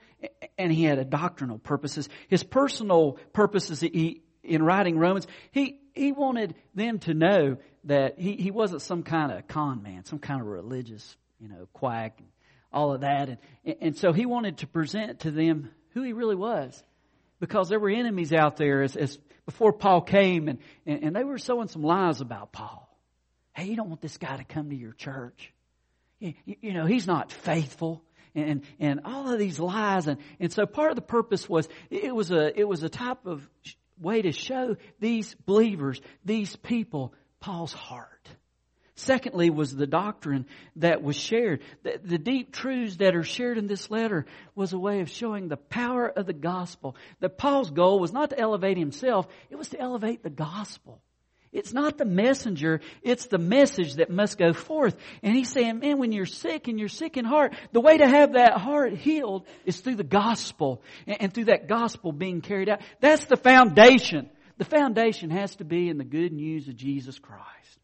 and 0.58 0.72
he 0.72 0.82
had 0.82 0.98
a 0.98 1.04
doctrinal 1.04 1.58
purposes. 1.58 2.08
His 2.28 2.42
personal 2.42 3.18
purposes, 3.32 3.80
he, 3.80 4.23
in 4.44 4.62
writing 4.62 4.98
Romans, 4.98 5.26
he, 5.50 5.80
he 5.94 6.12
wanted 6.12 6.54
them 6.74 6.98
to 7.00 7.14
know 7.14 7.56
that 7.84 8.18
he, 8.18 8.36
he 8.36 8.50
wasn't 8.50 8.82
some 8.82 9.02
kind 9.02 9.32
of 9.32 9.46
con 9.48 9.82
man, 9.82 10.04
some 10.04 10.18
kind 10.18 10.40
of 10.40 10.46
religious, 10.46 11.16
you 11.40 11.48
know, 11.48 11.68
quack, 11.72 12.18
and 12.18 12.28
all 12.72 12.92
of 12.92 13.02
that. 13.02 13.28
And, 13.64 13.76
and 13.80 13.98
so 13.98 14.12
he 14.12 14.26
wanted 14.26 14.58
to 14.58 14.66
present 14.66 15.20
to 15.20 15.30
them 15.30 15.70
who 15.90 16.02
he 16.02 16.12
really 16.12 16.36
was. 16.36 16.82
Because 17.40 17.68
there 17.68 17.80
were 17.80 17.90
enemies 17.90 18.32
out 18.32 18.56
there 18.56 18.82
as, 18.82 18.96
as 18.96 19.18
before 19.44 19.72
Paul 19.72 20.00
came 20.00 20.48
and, 20.48 20.58
and, 20.86 21.04
and 21.04 21.16
they 21.16 21.24
were 21.24 21.38
sowing 21.38 21.68
some 21.68 21.82
lies 21.82 22.20
about 22.20 22.52
Paul. 22.52 22.88
Hey, 23.54 23.64
you 23.64 23.76
don't 23.76 23.88
want 23.88 24.00
this 24.00 24.16
guy 24.16 24.36
to 24.36 24.44
come 24.44 24.70
to 24.70 24.76
your 24.76 24.92
church. 24.92 25.52
You, 26.20 26.34
you 26.46 26.72
know, 26.72 26.86
he's 26.86 27.06
not 27.06 27.32
faithful 27.32 28.02
and, 28.34 28.62
and 28.78 29.00
all 29.04 29.32
of 29.32 29.38
these 29.38 29.58
lies. 29.58 30.06
And, 30.06 30.18
and 30.40 30.52
so 30.52 30.64
part 30.66 30.90
of 30.90 30.96
the 30.96 31.02
purpose 31.02 31.48
was, 31.48 31.68
it 31.90 32.14
was 32.14 32.30
a, 32.30 32.58
it 32.58 32.66
was 32.66 32.82
a 32.82 32.88
type 32.88 33.26
of 33.26 33.48
way 33.98 34.22
to 34.22 34.32
show 34.32 34.76
these 35.00 35.34
believers, 35.46 36.00
these 36.24 36.56
people, 36.56 37.14
Paul's 37.40 37.72
heart. 37.72 38.28
Secondly 38.96 39.50
was 39.50 39.74
the 39.74 39.88
doctrine 39.88 40.46
that 40.76 41.02
was 41.02 41.16
shared. 41.16 41.62
The, 41.82 42.00
the, 42.02 42.18
deep 42.18 42.52
truths 42.52 42.96
that 42.98 43.16
are 43.16 43.24
shared 43.24 43.58
in 43.58 43.66
this 43.66 43.90
letter 43.90 44.24
was 44.54 44.72
a 44.72 44.78
way 44.78 45.00
of 45.00 45.10
showing 45.10 45.48
the 45.48 45.56
power 45.56 46.06
of 46.06 46.26
the 46.26 46.32
gospel. 46.32 46.94
That 47.18 47.36
Paul's 47.36 47.70
goal 47.70 47.98
was 47.98 48.12
not 48.12 48.30
to 48.30 48.38
elevate 48.38 48.78
himself, 48.78 49.26
it 49.50 49.56
was 49.56 49.70
to 49.70 49.80
elevate 49.80 50.22
the 50.22 50.30
gospel. 50.30 51.00
It's 51.54 51.72
not 51.72 51.96
the 51.98 52.04
messenger, 52.04 52.80
it's 53.02 53.26
the 53.26 53.38
message 53.38 53.94
that 53.94 54.10
must 54.10 54.38
go 54.38 54.52
forth. 54.52 54.96
And 55.22 55.36
he's 55.36 55.50
saying, 55.50 55.78
man, 55.78 55.98
when 55.98 56.10
you're 56.10 56.26
sick 56.26 56.66
and 56.66 56.80
you're 56.80 56.88
sick 56.88 57.16
in 57.16 57.24
heart, 57.24 57.54
the 57.70 57.80
way 57.80 57.96
to 57.96 58.08
have 58.08 58.32
that 58.32 58.58
heart 58.58 58.94
healed 58.94 59.46
is 59.64 59.80
through 59.80 59.94
the 59.94 60.02
gospel 60.02 60.82
and, 61.06 61.32
through 61.32 61.44
that 61.44 61.68
gospel 61.68 62.10
being 62.10 62.40
carried 62.40 62.68
out. 62.68 62.80
That's 63.00 63.26
the 63.26 63.36
foundation. 63.36 64.28
The 64.58 64.64
foundation 64.64 65.30
has 65.30 65.54
to 65.56 65.64
be 65.64 65.88
in 65.88 65.96
the 65.96 66.04
good 66.04 66.32
news 66.32 66.66
of 66.66 66.74
Jesus 66.74 67.20
Christ. 67.20 67.78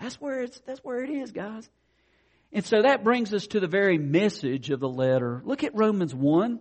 That's 0.00 0.20
where 0.20 0.42
it's, 0.42 0.60
that's 0.60 0.84
where 0.84 1.02
it 1.02 1.10
is, 1.10 1.32
guys. 1.32 1.68
And 2.52 2.64
so 2.64 2.82
that 2.82 3.02
brings 3.02 3.34
us 3.34 3.48
to 3.48 3.58
the 3.58 3.66
very 3.66 3.98
message 3.98 4.70
of 4.70 4.78
the 4.78 4.88
letter. 4.88 5.42
Look 5.44 5.64
at 5.64 5.74
Romans 5.74 6.14
1, 6.14 6.60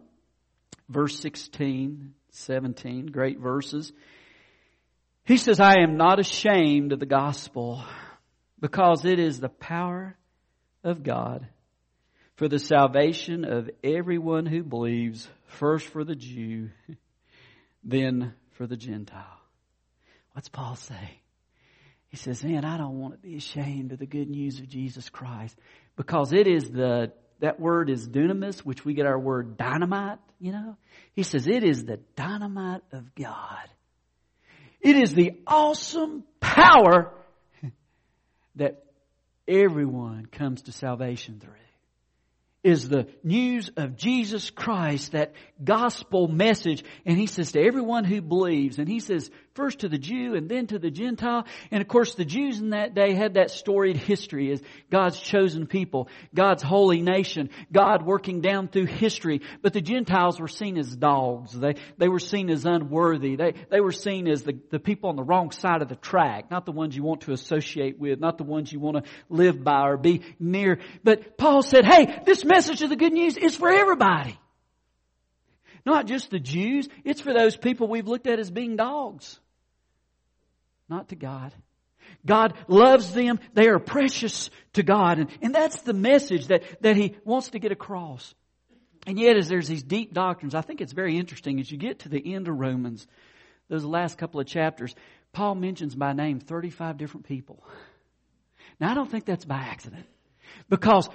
verse 0.90 1.20
16, 1.20 2.16
17, 2.32 3.06
great 3.08 3.40
verses. 3.40 3.94
He 5.26 5.38
says, 5.38 5.60
I 5.60 5.80
am 5.80 5.98
not 5.98 6.20
ashamed 6.20 6.92
of 6.92 7.00
the 7.00 7.08
gospel 7.08 7.84
because 8.60 9.06
it 9.06 9.20
is 9.20 9.40
the 9.40 9.50
power 9.50 10.16
of 10.84 11.02
God 11.02 11.48
for 12.36 12.48
the 12.48 12.60
salvation 12.60 13.44
of 13.44 13.70
everyone 13.84 14.46
who 14.46 14.62
believes, 14.62 15.28
first 15.48 15.88
for 15.88 16.04
the 16.04 16.16
Jew, 16.16 16.70
then 17.84 18.34
for 18.52 18.68
the 18.68 18.78
Gentile. 18.78 19.40
What's 20.34 20.50
Paul 20.50 20.76
say? 20.76 21.22
He 22.10 22.18
says, 22.18 22.44
man, 22.44 22.64
I 22.64 22.78
don't 22.78 23.00
want 23.00 23.16
to 23.16 23.20
be 23.20 23.36
ashamed 23.36 23.94
of 23.94 24.00
the 24.00 24.06
good 24.06 24.30
news 24.30 24.60
of 24.60 24.70
Jesus 24.70 25.10
Christ 25.10 25.58
because 25.96 26.34
it 26.34 26.46
is 26.46 26.70
the, 26.70 27.12
that 27.40 27.60
word 27.60 27.90
is 27.90 28.08
dunamis, 28.08 28.60
which 28.60 28.86
we 28.86 28.94
get 28.94 29.08
our 29.08 29.20
word 29.20 29.58
dynamite, 29.58 30.20
you 30.40 30.52
know. 30.52 30.78
He 31.14 31.24
says 31.24 31.48
it 31.48 31.64
is 31.64 31.84
the 31.84 32.00
dynamite 32.16 32.84
of 32.92 33.16
God 33.16 33.70
it 34.86 34.96
is 34.96 35.14
the 35.14 35.34
awesome 35.48 36.24
power 36.40 37.12
that 38.56 38.86
everyone 39.48 40.28
comes 40.28 40.62
to 40.64 40.72
salvation 40.72 41.40
through. 41.40 41.54
is 42.66 42.90
the 42.90 43.08
news 43.24 43.70
of 43.78 43.96
Jesus 43.96 44.50
Christ, 44.50 45.12
that 45.12 45.34
gospel 45.64 46.28
message. 46.28 46.84
And 47.06 47.16
he 47.16 47.28
says 47.28 47.52
to 47.52 47.62
everyone 47.62 48.06
who 48.06 48.22
believes, 48.22 48.80
and 48.80 48.88
he 48.88 49.00
says 49.00 49.30
first 49.56 49.80
to 49.80 49.90
the 49.90 49.98
Jew 49.98 50.36
and 50.36 50.48
then 50.48 50.68
to 50.68 50.78
the 50.78 50.92
Gentile. 50.92 51.46
And 51.72 51.82
of 51.82 51.88
course 51.88 52.14
the 52.14 52.26
Jews 52.26 52.60
in 52.60 52.72
that 52.72 52.94
day 52.94 53.14
had 53.14 53.34
that 53.36 53.52
storied 53.52 53.98
history 53.98 54.52
as 54.52 54.62
God's 54.92 55.20
chosen 55.20 55.66
people, 55.66 56.10
God's 56.34 56.62
holy 56.62 57.02
nation, 57.02 57.50
God 57.72 58.06
working 58.06 58.42
down 58.42 58.68
through 58.68 58.86
history. 58.86 59.42
But 59.62 59.74
the 59.74 59.82
Gentiles 59.82 60.40
were 60.40 60.50
seen 60.50 60.78
as 60.78 60.96
dogs. 60.96 61.54
They, 61.54 61.76
they 61.98 62.10
were 62.10 62.20
seen 62.20 62.50
as 62.50 62.66
unworthy. 62.66 63.38
They, 63.38 63.54
they 63.72 63.80
were 63.80 63.94
seen 63.94 64.28
as 64.28 64.44
the, 64.44 64.60
the 64.72 64.80
people 64.80 65.10
on 65.10 65.16
the 65.16 65.24
wrong 65.24 65.52
side 65.52 65.82
of 65.82 65.88
the 65.88 65.96
track, 65.96 66.52
not 66.52 66.66
the 66.66 66.72
ones 66.74 66.96
you 66.96 67.04
want 67.04 67.22
to 67.22 67.32
associate 67.32 67.98
with, 67.98 68.20
not 68.20 68.38
the 68.38 68.44
ones 68.44 68.72
you 68.72 68.80
want 68.80 69.04
to 69.04 69.12
live 69.30 69.64
by 69.64 69.88
or 69.88 69.98
be 69.98 70.22
near. 70.38 70.80
But 71.04 71.38
Paul 71.38 71.62
said, 71.62 71.86
hey, 71.86 72.22
this 72.26 72.44
message 72.44 72.82
of 72.82 72.90
the 72.90 72.96
good 72.96 73.14
news 73.14 73.38
is 73.38 73.56
for 73.56 73.72
everybody. 73.72 74.38
Not 75.86 76.08
just 76.08 76.32
the 76.32 76.40
Jews, 76.40 76.90
it's 77.04 77.22
for 77.22 77.32
those 77.32 77.56
people 77.56 77.88
we've 77.88 78.08
looked 78.08 78.28
at 78.28 78.40
as 78.40 78.50
being 78.50 78.76
dogs. 78.76 79.40
Not 80.90 81.10
to 81.10 81.16
God. 81.16 81.54
God 82.26 82.54
loves 82.68 83.14
them. 83.14 83.40
They 83.54 83.68
are 83.68 83.80
precious 83.80 84.50
to 84.74 84.84
God. 84.84 85.20
And, 85.20 85.30
and 85.42 85.56
that's 85.56 85.82
the 85.82 85.94
message 85.94 86.48
that, 86.48 86.64
that 86.82 86.96
He 86.96 87.16
wants 87.24 87.50
to 87.50 87.60
get 87.60 87.72
across. 87.72 88.34
And 89.08 89.20
yet, 89.20 89.38
as 89.38 89.48
there's 89.48 89.68
these 89.68 89.84
deep 89.84 90.14
doctrines, 90.14 90.56
I 90.56 90.62
think 90.62 90.82
it's 90.82 90.94
very 90.94 91.18
interesting 91.18 91.60
as 91.60 91.72
you 91.72 91.78
get 91.78 92.00
to 92.00 92.10
the 92.10 92.34
end 92.34 92.48
of 92.48 92.58
Romans, 92.58 93.06
those 93.70 93.84
last 93.84 94.18
couple 94.18 94.40
of 94.40 94.48
chapters, 94.48 94.96
Paul 95.32 95.56
mentions 95.56 95.96
by 95.96 96.14
name 96.14 96.40
35 96.40 96.98
different 96.98 97.28
people. 97.28 97.64
Now, 98.80 98.92
I 98.92 98.96
don't 98.96 99.10
think 99.10 99.26
that's 99.26 99.46
by 99.46 99.58
accident. 99.58 100.06
Because 100.70 101.10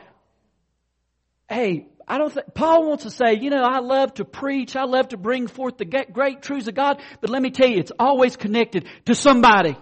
hey, 1.50 1.88
I 2.06 2.18
don't 2.18 2.32
think, 2.32 2.54
Paul 2.54 2.88
wants 2.88 3.04
to 3.04 3.10
say, 3.10 3.34
you 3.40 3.50
know, 3.50 3.62
I 3.62 3.80
love 3.80 4.14
to 4.14 4.24
preach, 4.24 4.74
I 4.76 4.84
love 4.84 5.08
to 5.08 5.16
bring 5.16 5.46
forth 5.46 5.78
the 5.78 5.84
great 5.84 6.42
truths 6.42 6.68
of 6.68 6.74
God, 6.74 7.00
but 7.20 7.30
let 7.30 7.42
me 7.42 7.50
tell 7.50 7.68
you, 7.68 7.78
it's 7.78 7.92
always 7.98 8.36
connected 8.36 8.86
to 9.06 9.14
somebody. 9.14 9.76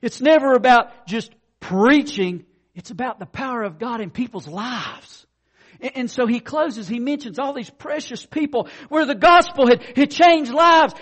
It's 0.00 0.20
never 0.20 0.52
about 0.52 1.06
just 1.06 1.32
preaching, 1.60 2.44
it's 2.74 2.90
about 2.90 3.18
the 3.18 3.26
power 3.26 3.62
of 3.62 3.78
God 3.78 4.00
in 4.00 4.10
people's 4.10 4.46
lives. 4.46 5.26
And 5.94 6.10
so 6.10 6.26
he 6.26 6.40
closes, 6.40 6.88
he 6.88 6.98
mentions 6.98 7.38
all 7.38 7.52
these 7.52 7.70
precious 7.70 8.24
people 8.24 8.68
where 8.88 9.06
the 9.06 9.14
gospel 9.14 9.66
had, 9.66 9.82
had 9.96 10.10
changed 10.10 10.52
lives. 10.52 10.94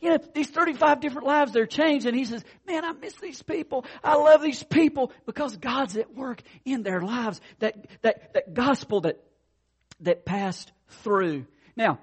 You 0.00 0.10
know, 0.10 0.18
these 0.34 0.50
35 0.50 1.00
different 1.00 1.26
lives 1.26 1.52
they're 1.52 1.66
changed 1.66 2.06
and 2.06 2.16
he 2.16 2.24
says, 2.24 2.44
man, 2.66 2.84
I 2.84 2.92
miss 2.92 3.14
these 3.14 3.42
people. 3.42 3.84
I 4.04 4.16
love 4.16 4.42
these 4.42 4.62
people 4.62 5.12
because 5.26 5.56
God's 5.56 5.96
at 5.96 6.14
work 6.14 6.42
in 6.64 6.82
their 6.82 7.00
lives. 7.00 7.40
That, 7.60 7.86
that, 8.02 8.34
that 8.34 8.54
gospel 8.54 9.02
that, 9.02 9.22
that 10.00 10.24
passed 10.24 10.72
through. 11.02 11.46
Now, 11.76 11.98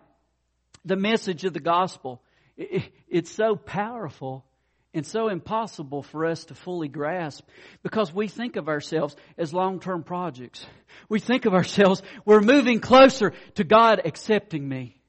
the 0.86 0.96
message 0.96 1.44
of 1.44 1.54
the 1.54 1.60
gospel, 1.60 2.22
it, 2.56 2.84
it's 3.08 3.32
so 3.32 3.56
powerful 3.56 4.47
and 4.98 5.06
so 5.06 5.30
impossible 5.30 6.02
for 6.02 6.26
us 6.26 6.46
to 6.46 6.56
fully 6.56 6.88
grasp 6.88 7.48
because 7.84 8.12
we 8.14 8.28
think 8.28 8.56
of 8.56 8.68
ourselves 8.68 9.16
as 9.38 9.54
long-term 9.54 10.04
projects. 10.04 10.66
We 11.08 11.20
think 11.20 11.46
of 11.46 11.54
ourselves, 11.54 12.02
we're 12.26 12.42
moving 12.42 12.80
closer 12.80 13.34
to 13.56 13.64
God 13.64 14.02
accepting 14.04 14.68
me. 14.68 15.00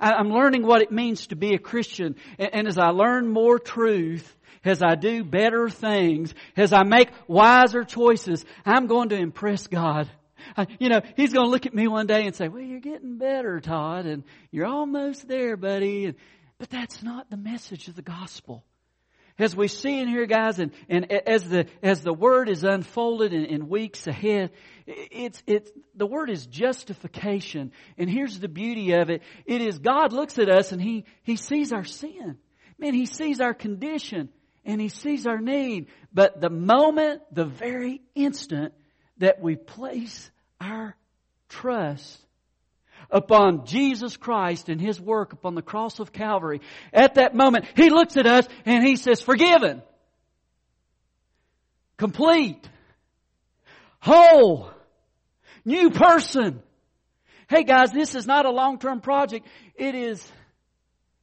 I'm 0.00 0.30
learning 0.30 0.66
what 0.66 0.82
it 0.82 0.90
means 0.90 1.28
to 1.28 1.36
be 1.36 1.54
a 1.54 1.58
Christian 1.58 2.16
and 2.38 2.66
as 2.66 2.78
I 2.78 2.88
learn 2.88 3.28
more 3.28 3.58
truth, 3.58 4.34
as 4.64 4.82
I 4.82 4.94
do 4.94 5.24
better 5.24 5.68
things, 5.68 6.34
as 6.56 6.72
I 6.72 6.82
make 6.82 7.10
wiser 7.28 7.84
choices, 7.84 8.44
I'm 8.64 8.86
going 8.86 9.10
to 9.10 9.16
impress 9.16 9.66
God. 9.66 10.10
You 10.80 10.88
know, 10.88 11.02
He's 11.16 11.32
going 11.32 11.46
to 11.46 11.50
look 11.50 11.66
at 11.66 11.74
me 11.74 11.86
one 11.86 12.06
day 12.06 12.26
and 12.26 12.34
say, 12.34 12.48
well, 12.48 12.62
you're 12.62 12.80
getting 12.80 13.18
better, 13.18 13.60
Todd, 13.60 14.06
and 14.06 14.24
you're 14.50 14.66
almost 14.66 15.28
there, 15.28 15.56
buddy. 15.56 16.14
But 16.58 16.70
that's 16.70 17.02
not 17.02 17.30
the 17.30 17.36
message 17.36 17.88
of 17.88 17.94
the 17.94 18.02
gospel 18.02 18.64
as 19.38 19.56
we 19.56 19.68
see 19.68 19.98
in 19.98 20.08
here, 20.08 20.26
guys, 20.26 20.58
and, 20.58 20.72
and 20.88 21.10
as 21.10 21.48
the 21.48 21.66
as 21.82 22.02
the 22.02 22.12
word 22.12 22.48
is 22.48 22.64
unfolded 22.64 23.32
in, 23.32 23.44
in 23.46 23.68
weeks 23.68 24.06
ahead, 24.06 24.50
it's 24.86 25.42
it's 25.46 25.70
the 25.94 26.06
word 26.06 26.30
is 26.30 26.46
justification. 26.46 27.72
And 27.96 28.10
here's 28.10 28.38
the 28.38 28.48
beauty 28.48 28.92
of 28.92 29.10
it: 29.10 29.22
it 29.46 29.60
is 29.60 29.78
God 29.78 30.12
looks 30.12 30.38
at 30.38 30.48
us 30.48 30.72
and 30.72 30.80
he 30.80 31.04
he 31.22 31.36
sees 31.36 31.72
our 31.72 31.84
sin. 31.84 32.38
Man, 32.78 32.94
he 32.94 33.06
sees 33.06 33.40
our 33.40 33.54
condition 33.54 34.28
and 34.64 34.80
he 34.80 34.88
sees 34.88 35.26
our 35.26 35.38
need. 35.38 35.88
But 36.12 36.40
the 36.40 36.50
moment, 36.50 37.22
the 37.32 37.44
very 37.44 38.02
instant 38.14 38.74
that 39.18 39.40
we 39.40 39.56
place 39.56 40.30
our 40.60 40.96
trust 41.48 42.18
upon 43.12 43.66
Jesus 43.66 44.16
Christ 44.16 44.68
and 44.68 44.80
His 44.80 45.00
work 45.00 45.32
upon 45.32 45.54
the 45.54 45.62
cross 45.62 46.00
of 46.00 46.12
Calvary, 46.12 46.60
at 46.92 47.14
that 47.14 47.34
moment, 47.34 47.66
He 47.76 47.90
looks 47.90 48.16
at 48.16 48.26
us 48.26 48.48
and 48.64 48.84
He 48.84 48.96
says, 48.96 49.20
forgiven, 49.20 49.82
complete, 51.98 52.68
whole, 54.00 54.70
new 55.64 55.90
person. 55.90 56.62
Hey 57.48 57.64
guys, 57.64 57.92
this 57.92 58.14
is 58.14 58.26
not 58.26 58.46
a 58.46 58.50
long-term 58.50 59.00
project. 59.00 59.46
It 59.76 59.94
is 59.94 60.26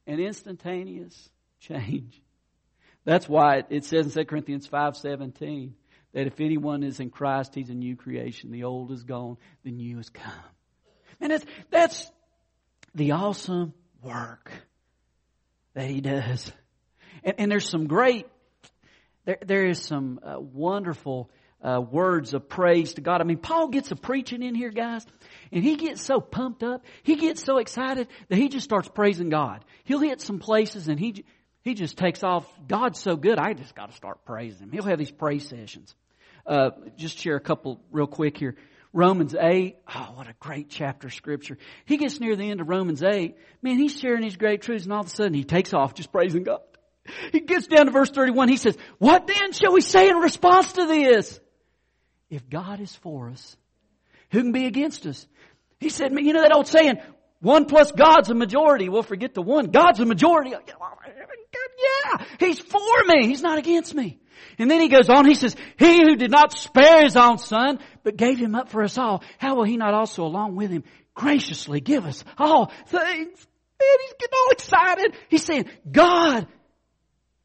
an 0.06 0.20
instantaneous 0.20 1.28
change. 1.60 2.22
That's 3.04 3.28
why 3.28 3.64
it 3.68 3.84
says 3.84 4.06
in 4.06 4.24
2 4.24 4.28
Corinthians 4.28 4.68
5:17 4.68 5.72
that 6.12 6.26
if 6.26 6.40
anyone 6.40 6.82
is 6.82 7.00
in 7.00 7.10
Christ, 7.10 7.54
he's 7.54 7.70
a 7.70 7.74
new 7.74 7.96
creation. 7.96 8.50
The 8.50 8.64
old 8.64 8.90
is 8.92 9.04
gone, 9.04 9.36
the 9.64 9.70
new 9.70 9.96
has 9.96 10.08
come. 10.08 10.32
And 11.20 11.32
it's, 11.32 11.44
that's 11.70 12.10
the 12.94 13.12
awesome 13.12 13.74
work 14.02 14.50
that 15.74 15.88
he 15.88 16.00
does. 16.00 16.52
And, 17.22 17.34
and 17.38 17.50
there's 17.50 17.68
some 17.68 17.86
great, 17.86 18.26
there, 19.24 19.38
there 19.44 19.66
is 19.66 19.80
some 19.80 20.20
uh, 20.24 20.40
wonderful 20.40 21.30
uh, 21.62 21.80
words 21.80 22.32
of 22.32 22.48
praise 22.48 22.94
to 22.94 23.00
God. 23.00 23.20
I 23.20 23.24
mean, 23.24 23.38
Paul 23.38 23.68
gets 23.68 23.90
a 23.90 23.96
preaching 23.96 24.42
in 24.42 24.54
here, 24.54 24.70
guys, 24.70 25.06
and 25.52 25.62
he 25.62 25.76
gets 25.76 26.02
so 26.02 26.20
pumped 26.20 26.62
up, 26.62 26.84
he 27.02 27.16
gets 27.16 27.44
so 27.44 27.58
excited 27.58 28.08
that 28.28 28.36
he 28.36 28.48
just 28.48 28.64
starts 28.64 28.88
praising 28.88 29.28
God. 29.28 29.64
He'll 29.84 30.00
hit 30.00 30.20
some 30.20 30.38
places 30.38 30.88
and 30.88 30.98
he, 30.98 31.24
he 31.62 31.74
just 31.74 31.98
takes 31.98 32.24
off. 32.24 32.50
God's 32.66 32.98
so 32.98 33.16
good, 33.16 33.38
I 33.38 33.52
just 33.52 33.74
got 33.74 33.90
to 33.90 33.96
start 33.96 34.24
praising 34.24 34.68
him. 34.68 34.72
He'll 34.72 34.84
have 34.84 34.98
these 34.98 35.10
praise 35.10 35.46
sessions. 35.48 35.94
Uh, 36.46 36.70
just 36.96 37.18
share 37.18 37.36
a 37.36 37.40
couple 37.40 37.80
real 37.92 38.06
quick 38.06 38.38
here. 38.38 38.56
Romans 38.92 39.34
8. 39.38 39.76
Oh, 39.94 40.12
what 40.14 40.28
a 40.28 40.34
great 40.40 40.68
chapter 40.68 41.06
of 41.06 41.14
scripture. 41.14 41.56
He 41.84 41.96
gets 41.96 42.18
near 42.18 42.34
the 42.36 42.50
end 42.50 42.60
of 42.60 42.68
Romans 42.68 43.02
8. 43.02 43.36
Man, 43.62 43.78
he's 43.78 43.98
sharing 43.98 44.22
these 44.22 44.36
great 44.36 44.62
truths 44.62 44.84
and 44.84 44.92
all 44.92 45.00
of 45.00 45.06
a 45.06 45.10
sudden 45.10 45.34
he 45.34 45.44
takes 45.44 45.72
off 45.72 45.94
just 45.94 46.10
praising 46.10 46.42
God. 46.42 46.60
He 47.32 47.40
gets 47.40 47.66
down 47.66 47.86
to 47.86 47.92
verse 47.92 48.10
31. 48.10 48.48
He 48.48 48.56
says, 48.56 48.76
what 48.98 49.26
then 49.26 49.52
shall 49.52 49.72
we 49.72 49.80
say 49.80 50.08
in 50.08 50.16
response 50.16 50.72
to 50.74 50.86
this? 50.86 51.40
If 52.28 52.48
God 52.48 52.80
is 52.80 52.94
for 52.96 53.30
us, 53.30 53.56
who 54.30 54.40
can 54.40 54.52
be 54.52 54.66
against 54.66 55.06
us? 55.06 55.26
He 55.78 55.88
said, 55.88 56.12
you 56.12 56.32
know 56.32 56.42
that 56.42 56.54
old 56.54 56.68
saying, 56.68 56.98
one 57.40 57.64
plus 57.64 57.90
God's 57.90 58.28
a 58.30 58.34
majority. 58.34 58.88
Well, 58.88 59.02
forget 59.02 59.34
the 59.34 59.42
one. 59.42 59.66
God's 59.66 59.98
a 60.00 60.04
majority. 60.04 60.50
Yeah, 60.50 62.19
He's 62.40 62.58
for 62.58 63.04
me. 63.06 63.28
He's 63.28 63.42
not 63.42 63.58
against 63.58 63.94
me. 63.94 64.18
And 64.58 64.70
then 64.70 64.80
he 64.80 64.88
goes 64.88 65.08
on, 65.08 65.26
he 65.26 65.34
says, 65.34 65.54
He 65.78 66.02
who 66.02 66.16
did 66.16 66.30
not 66.30 66.52
spare 66.52 67.02
his 67.02 67.16
own 67.16 67.38
son, 67.38 67.78
but 68.02 68.16
gave 68.16 68.38
him 68.38 68.54
up 68.54 68.70
for 68.70 68.82
us 68.82 68.98
all, 68.98 69.22
how 69.38 69.54
will 69.54 69.64
he 69.64 69.76
not 69.76 69.94
also 69.94 70.24
along 70.24 70.56
with 70.56 70.70
him 70.70 70.84
graciously 71.14 71.80
give 71.80 72.04
us 72.04 72.24
all 72.38 72.72
things? 72.86 73.46
Man, 73.80 73.98
he's 74.00 74.14
getting 74.18 74.38
all 74.38 74.50
excited. 74.50 75.16
He's 75.28 75.44
saying, 75.44 75.66
God 75.90 76.46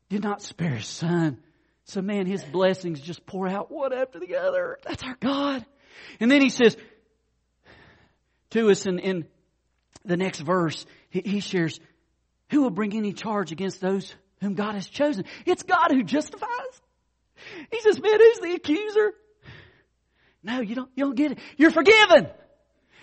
did 0.10 0.24
not 0.24 0.42
spare 0.42 0.76
his 0.76 0.88
son. 0.88 1.40
So 1.86 2.02
man, 2.02 2.26
his 2.26 2.44
blessings 2.44 3.00
just 3.00 3.26
pour 3.26 3.48
out 3.48 3.72
one 3.72 3.94
after 3.94 4.20
the 4.20 4.38
other. 4.38 4.80
That's 4.84 5.04
our 5.04 5.18
God. 5.20 5.66
And 6.20 6.32
then 6.32 6.42
he 6.42 6.50
says 6.50 6.76
to 8.52 8.70
us 8.70 8.86
in, 8.86 9.00
in 9.00 9.26
the 10.04 10.18
next 10.18 10.40
verse, 10.40 10.86
he, 11.10 11.22
he 11.24 11.40
shares, 11.40 11.80
who 12.50 12.64
will 12.64 12.72
bring 12.72 12.96
any 12.96 13.14
charge 13.14 13.52
against 13.52 13.82
those 13.82 14.14
whom 14.46 14.54
God 14.54 14.76
has 14.76 14.88
chosen? 14.88 15.26
It's 15.46 15.64
God 15.64 15.88
who 15.92 16.04
justifies. 16.04 16.50
He 17.72 17.82
says, 17.82 18.02
man, 18.02 18.20
who's 18.20 18.40
the 18.40 18.54
accuser? 18.54 19.14
No, 20.44 20.62
you 20.62 20.76
don't, 20.76 20.90
you 20.96 21.06
don't 21.06 21.16
get 21.16 21.32
it. 21.34 21.40
You're 21.58 21.72
forgiven. 21.72 22.28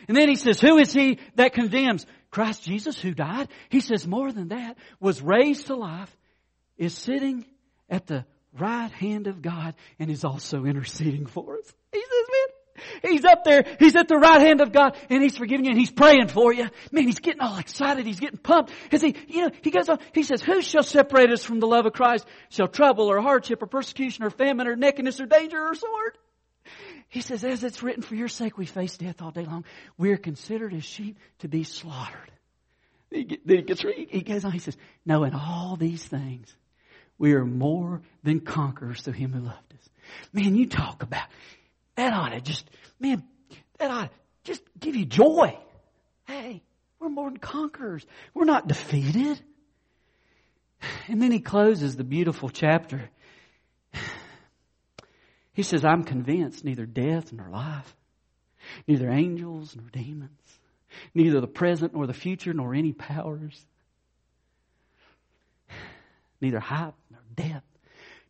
And 0.09 0.17
then 0.17 0.29
he 0.29 0.37
says, 0.37 0.61
who 0.61 0.79
is 0.79 0.93
he 0.93 1.19
that 1.35 1.53
condemns? 1.53 2.07
Christ 2.31 2.65
Jesus 2.65 3.01
who 3.01 3.13
died. 3.13 3.49
He 3.69 3.81
says 3.81 4.07
more 4.07 4.33
than 4.33 4.49
that, 4.49 4.79
was 5.01 5.21
raised 5.21 5.67
to 5.67 5.77
life, 5.77 6.15
is 6.79 6.97
sitting 6.97 7.45
at 7.91 8.07
the 8.07 8.25
right 8.59 8.91
hand 8.91 9.27
of 9.27 9.43
God 9.43 9.75
and 9.99 10.11
is 10.11 10.25
also 10.25 10.65
interceding 10.65 11.27
for 11.27 11.59
us. 11.59 11.73
He 11.93 12.01
says, 12.01 12.27
man, 12.31 12.52
he's 13.03 13.25
up 13.25 13.45
there, 13.45 13.65
he's 13.79 13.97
at 13.97 14.09
the 14.09 14.17
right 14.17 14.41
hand 14.41 14.61
of 14.61 14.73
God 14.73 14.97
and 15.11 15.23
he's 15.23 15.37
forgiving 15.37 15.65
you 15.65 15.71
and 15.71 15.79
he's 15.79 15.91
praying 15.91 16.29
for 16.29 16.53
you. 16.53 16.69
Man, 16.91 17.05
he's 17.05 17.21
getting 17.21 17.41
all 17.41 17.59
excited, 17.59 18.07
he's 18.07 18.21
getting 18.21 18.39
pumped. 18.39 18.73
Cause 18.91 19.03
he, 19.03 19.17
you 19.29 19.43
know, 19.43 19.51
he 19.63 19.71
goes 19.71 19.89
on, 19.89 19.99
he 20.15 20.23
says, 20.23 20.43
who 20.43 20.63
shall 20.63 20.83
separate 20.83 21.31
us 21.31 21.45
from 21.45 21.61
the 21.61 21.67
love 21.67 21.87
of 21.87 21.93
Christ? 21.93 22.27
Shall 22.51 22.69
trouble 22.69 23.11
or 23.11 23.21
hardship 23.21 23.63
or 23.63 23.67
persecution 23.67 24.25
or 24.25 24.31
famine 24.31 24.67
or 24.67 24.77
nakedness 24.77 25.21
or 25.21 25.27
danger 25.27 25.59
or 25.59 25.75
sword? 25.75 26.19
He 27.09 27.21
says, 27.21 27.45
as 27.45 27.63
it's 27.63 27.83
written, 27.83 28.03
for 28.03 28.15
your 28.15 28.29
sake 28.29 28.57
we 28.57 28.67
face 28.67 28.97
death 28.97 29.21
all 29.21 29.31
day 29.31 29.45
long. 29.45 29.65
We 29.99 30.13
are 30.13 30.17
considered 30.17 30.73
as 30.73 30.85
sheep 30.85 31.19
to 31.41 31.49
be 31.49 31.65
slaughtered. 31.65 32.31
He 33.11 33.25
gets, 33.25 33.83
he 33.83 34.23
goes 34.23 34.45
on, 34.45 34.53
he 34.53 34.59
says, 34.59 34.77
no, 35.05 35.25
in 35.25 35.35
all 35.35 35.77
these 35.77 36.03
things, 36.03 36.55
we 37.19 37.35
are 37.35 37.45
more 37.45 38.01
than 38.23 38.41
conquerors 38.41 39.03
through 39.03 39.13
him 39.13 39.33
who 39.33 39.41
loved 39.41 39.75
us. 39.75 39.91
Man, 40.33 40.57
you 40.57 40.67
talk 40.67 41.03
about, 41.03 41.27
that 41.97 42.13
ought 42.13 42.31
to 42.31 42.41
just, 42.41 42.69
man, 42.99 43.23
that 43.79 43.91
ought 43.91 44.05
to 44.05 44.11
just 44.45 44.63
give 44.79 44.97
you 44.97 45.05
joy. 45.05 45.59
Hey, 46.27 46.63
we're 46.99 47.09
more 47.09 47.29
than 47.29 47.39
conquerors. 47.39 48.07
We're 48.35 48.45
not 48.45 48.69
defeated. 48.69 49.41
And 51.09 51.21
then 51.21 51.31
he 51.31 51.41
closes 51.41 51.97
the 51.97 52.05
beautiful 52.05 52.49
chapter. 52.49 53.11
He 55.53 55.63
says, 55.63 55.85
I'm 55.85 56.05
convinced 56.05 56.65
neither 56.65 56.87
death 56.87 57.33
nor 57.33 57.49
life, 57.51 57.95
neither 58.89 59.11
angels 59.11 59.77
nor 59.77 59.87
demons, 59.91 60.59
neither 61.15 61.41
the 61.41 61.47
present 61.47 61.93
nor 61.95 62.07
the 62.07 62.15
future 62.15 62.55
nor 62.55 62.75
any 62.75 62.93
powers, 62.93 63.67
neither 66.41 66.59
height 66.59 66.95
nor 67.11 67.21
depth 67.35 67.72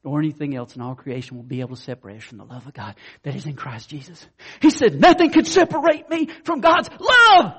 nor 0.05 0.19
anything 0.19 0.57
else 0.57 0.75
in 0.75 0.83
all 0.83 0.95
creation 0.95 1.37
will 1.37 1.45
be 1.45 1.61
able 1.61 1.77
to 1.77 1.83
separate 1.83 2.19
us 2.19 2.25
from 2.25 2.39
the 2.39 2.45
love 2.45 2.67
of 2.67 2.75
God 2.75 2.97
that 3.23 3.37
is 3.37 3.47
in 3.47 3.55
Christ 3.55 3.89
Jesus. 3.89 4.27
He 4.61 4.71
said, 4.71 5.01
nothing 5.01 5.31
can 5.31 5.45
separate 5.45 6.09
me 6.11 6.29
from 6.45 6.61
God's 6.61 6.91
love. 6.99 7.55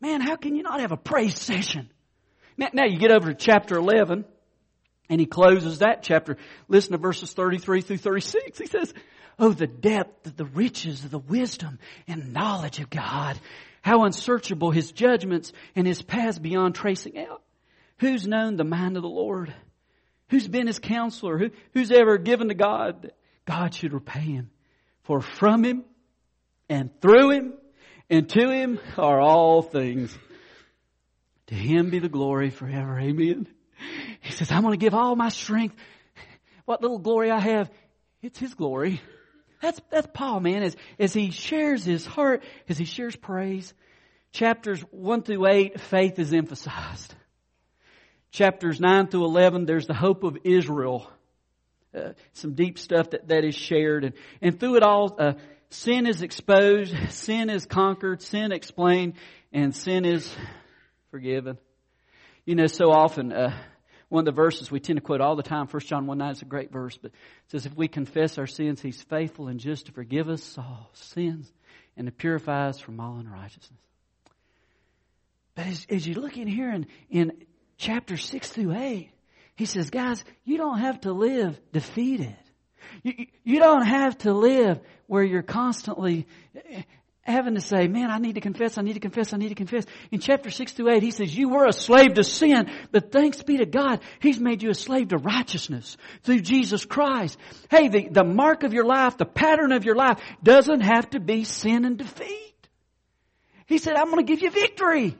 Man, 0.00 0.20
how 0.20 0.36
can 0.36 0.54
you 0.54 0.62
not 0.62 0.80
have 0.80 0.92
a 0.92 0.96
praise 0.96 1.38
session? 1.38 1.90
Now, 2.56 2.68
now 2.72 2.84
you 2.84 2.98
get 2.98 3.12
over 3.12 3.28
to 3.28 3.34
chapter 3.34 3.76
11 3.76 4.24
and 5.08 5.20
he 5.20 5.26
closes 5.26 5.80
that 5.80 6.02
chapter. 6.02 6.36
Listen 6.68 6.92
to 6.92 6.98
verses 6.98 7.32
33 7.32 7.80
through 7.80 7.98
36. 7.98 8.58
He 8.58 8.66
says, 8.66 8.94
Oh, 9.38 9.52
the 9.52 9.66
depth, 9.66 10.26
of 10.26 10.36
the 10.36 10.44
riches 10.44 11.04
of 11.04 11.10
the 11.10 11.18
wisdom 11.18 11.78
and 12.06 12.32
knowledge 12.32 12.78
of 12.78 12.90
God. 12.90 13.38
How 13.82 14.04
unsearchable 14.04 14.70
his 14.70 14.92
judgments 14.92 15.52
and 15.74 15.86
his 15.86 16.02
paths 16.02 16.38
beyond 16.38 16.74
tracing 16.74 17.18
out. 17.18 17.42
Who's 17.98 18.26
known 18.26 18.56
the 18.56 18.64
mind 18.64 18.96
of 18.96 19.02
the 19.02 19.08
Lord? 19.08 19.52
Who's 20.30 20.48
been 20.48 20.66
his 20.66 20.78
counselor? 20.78 21.38
Who, 21.38 21.50
who's 21.74 21.90
ever 21.90 22.18
given 22.18 22.48
to 22.48 22.54
God? 22.54 23.12
God 23.44 23.74
should 23.74 23.92
repay 23.92 24.20
him. 24.20 24.50
For 25.02 25.20
from 25.20 25.64
him 25.64 25.84
and 26.68 26.90
through 27.00 27.30
him 27.30 27.54
and 28.08 28.28
to 28.28 28.50
him 28.50 28.78
are 28.96 29.20
all 29.20 29.62
things. 29.62 30.16
To 31.48 31.54
him 31.54 31.90
be 31.90 31.98
the 31.98 32.08
glory 32.08 32.50
forever. 32.50 32.98
Amen. 32.98 33.48
He 34.20 34.32
says, 34.32 34.52
I'm 34.52 34.62
going 34.62 34.78
to 34.78 34.84
give 34.84 34.94
all 34.94 35.16
my 35.16 35.30
strength. 35.30 35.74
What 36.64 36.82
little 36.82 36.98
glory 36.98 37.30
I 37.30 37.40
have, 37.40 37.70
it's 38.22 38.38
his 38.38 38.54
glory. 38.54 39.00
That's, 39.60 39.80
that's 39.90 40.06
Paul, 40.12 40.40
man, 40.40 40.62
as, 40.62 40.76
as 40.98 41.12
he 41.12 41.32
shares 41.32 41.84
his 41.84 42.06
heart, 42.06 42.42
as 42.68 42.78
he 42.78 42.84
shares 42.84 43.16
praise. 43.16 43.74
Chapters 44.32 44.80
1 44.90 45.22
through 45.22 45.48
8, 45.48 45.80
faith 45.80 46.18
is 46.18 46.32
emphasized. 46.32 47.14
Chapters 48.32 48.80
9 48.80 49.08
through 49.08 49.24
11, 49.24 49.66
there's 49.66 49.86
the 49.86 49.94
hope 49.94 50.22
of 50.22 50.38
Israel. 50.44 51.10
Uh, 51.92 52.12
some 52.32 52.54
deep 52.54 52.78
stuff 52.78 53.10
that, 53.10 53.26
that 53.28 53.44
is 53.44 53.56
shared. 53.56 54.04
And, 54.04 54.14
and 54.40 54.58
through 54.58 54.76
it 54.76 54.82
all, 54.84 55.16
uh, 55.18 55.32
sin 55.70 56.06
is 56.06 56.22
exposed, 56.22 56.94
sin 57.10 57.50
is 57.50 57.66
conquered, 57.66 58.22
sin 58.22 58.52
explained, 58.52 59.14
and 59.52 59.74
sin 59.74 60.04
is 60.04 60.32
forgiven. 61.10 61.58
You 62.44 62.54
know, 62.54 62.66
so 62.66 62.92
often, 62.92 63.32
uh, 63.32 63.56
one 64.08 64.22
of 64.22 64.26
the 64.26 64.40
verses 64.40 64.70
we 64.70 64.78
tend 64.78 64.98
to 64.98 65.02
quote 65.02 65.20
all 65.20 65.34
the 65.34 65.42
time, 65.42 65.66
1 65.66 65.80
John 65.82 66.06
1 66.06 66.18
9 66.18 66.30
is 66.30 66.42
a 66.42 66.44
great 66.44 66.72
verse, 66.72 66.96
but 66.96 67.10
it 67.10 67.50
says, 67.50 67.66
If 67.66 67.76
we 67.76 67.88
confess 67.88 68.38
our 68.38 68.46
sins, 68.46 68.80
He's 68.80 69.02
faithful 69.02 69.48
and 69.48 69.58
just 69.58 69.86
to 69.86 69.92
forgive 69.92 70.28
us 70.28 70.56
all 70.56 70.90
sins 70.92 71.50
and 71.96 72.06
to 72.06 72.12
purify 72.12 72.68
us 72.68 72.78
from 72.78 73.00
all 73.00 73.18
unrighteousness. 73.18 73.80
But 75.54 75.66
as, 75.66 75.86
as 75.90 76.06
you 76.06 76.14
look 76.14 76.36
in 76.36 76.46
here 76.46 76.72
in, 76.72 76.86
in 77.10 77.32
chapter 77.80 78.16
6 78.16 78.48
through 78.50 78.74
8, 78.74 79.10
he 79.56 79.64
says, 79.64 79.90
guys, 79.90 80.22
you 80.44 80.58
don't 80.58 80.78
have 80.78 81.00
to 81.02 81.12
live 81.12 81.58
defeated. 81.72 82.36
You, 83.02 83.26
you 83.42 83.58
don't 83.58 83.86
have 83.86 84.16
to 84.18 84.32
live 84.32 84.80
where 85.06 85.22
you're 85.22 85.42
constantly 85.42 86.26
having 87.22 87.54
to 87.54 87.60
say, 87.60 87.88
man, 87.88 88.10
I 88.10 88.18
need 88.18 88.34
to 88.34 88.40
confess, 88.40 88.76
I 88.78 88.82
need 88.82 88.94
to 88.94 89.00
confess, 89.00 89.32
I 89.32 89.36
need 89.36 89.48
to 89.48 89.54
confess. 89.54 89.84
In 90.10 90.20
chapter 90.20 90.50
6 90.50 90.72
through 90.72 90.90
8, 90.90 91.02
he 91.02 91.10
says, 91.10 91.36
you 91.36 91.48
were 91.48 91.66
a 91.66 91.72
slave 91.72 92.14
to 92.14 92.24
sin, 92.24 92.70
but 92.90 93.12
thanks 93.12 93.42
be 93.42 93.58
to 93.58 93.66
God, 93.66 94.00
he's 94.20 94.38
made 94.38 94.62
you 94.62 94.70
a 94.70 94.74
slave 94.74 95.08
to 95.08 95.18
righteousness 95.18 95.96
through 96.22 96.40
Jesus 96.40 96.84
Christ. 96.84 97.38
Hey, 97.70 97.88
the, 97.88 98.08
the 98.08 98.24
mark 98.24 98.62
of 98.62 98.72
your 98.72 98.84
life, 98.84 99.16
the 99.16 99.26
pattern 99.26 99.72
of 99.72 99.84
your 99.84 99.96
life 99.96 100.20
doesn't 100.42 100.80
have 100.80 101.08
to 101.10 101.20
be 101.20 101.44
sin 101.44 101.84
and 101.84 101.96
defeat. 101.96 102.68
He 103.66 103.78
said, 103.78 103.94
I'm 103.94 104.10
going 104.10 104.24
to 104.26 104.30
give 104.30 104.42
you 104.42 104.50
victory. 104.50 105.16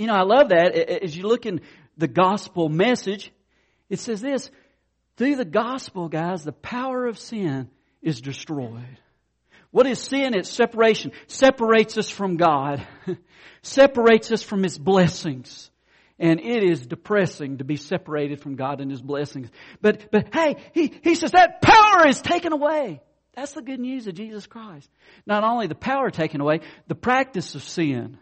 You 0.00 0.06
know, 0.06 0.14
I 0.14 0.22
love 0.22 0.48
that. 0.48 0.74
As 1.04 1.14
you 1.14 1.24
look 1.24 1.44
in 1.44 1.60
the 1.98 2.08
gospel 2.08 2.70
message, 2.70 3.30
it 3.90 3.98
says 3.98 4.22
this, 4.22 4.50
through 5.18 5.36
the 5.36 5.44
gospel, 5.44 6.08
guys, 6.08 6.42
the 6.42 6.52
power 6.52 7.06
of 7.06 7.18
sin 7.18 7.68
is 8.00 8.22
destroyed. 8.22 8.98
What 9.72 9.86
is 9.86 10.00
sin? 10.00 10.34
It's 10.34 10.48
separation. 10.48 11.12
Separates 11.26 11.98
us 11.98 12.08
from 12.08 12.38
God. 12.38 12.86
Separates 13.62 14.32
us 14.32 14.42
from 14.42 14.62
His 14.62 14.78
blessings. 14.78 15.70
And 16.18 16.40
it 16.40 16.64
is 16.64 16.86
depressing 16.86 17.58
to 17.58 17.64
be 17.64 17.76
separated 17.76 18.40
from 18.40 18.56
God 18.56 18.80
and 18.80 18.90
His 18.90 19.02
blessings. 19.02 19.50
But, 19.82 20.10
but 20.10 20.32
hey, 20.32 20.56
He, 20.72 20.94
He 21.04 21.14
says 21.14 21.32
that 21.32 21.60
power 21.60 22.08
is 22.08 22.22
taken 22.22 22.54
away. 22.54 23.02
That's 23.34 23.52
the 23.52 23.60
good 23.60 23.80
news 23.80 24.06
of 24.06 24.14
Jesus 24.14 24.46
Christ. 24.46 24.88
Not 25.26 25.44
only 25.44 25.66
the 25.66 25.74
power 25.74 26.08
taken 26.08 26.40
away, 26.40 26.60
the 26.88 26.94
practice 26.94 27.54
of 27.54 27.62
sin. 27.62 28.16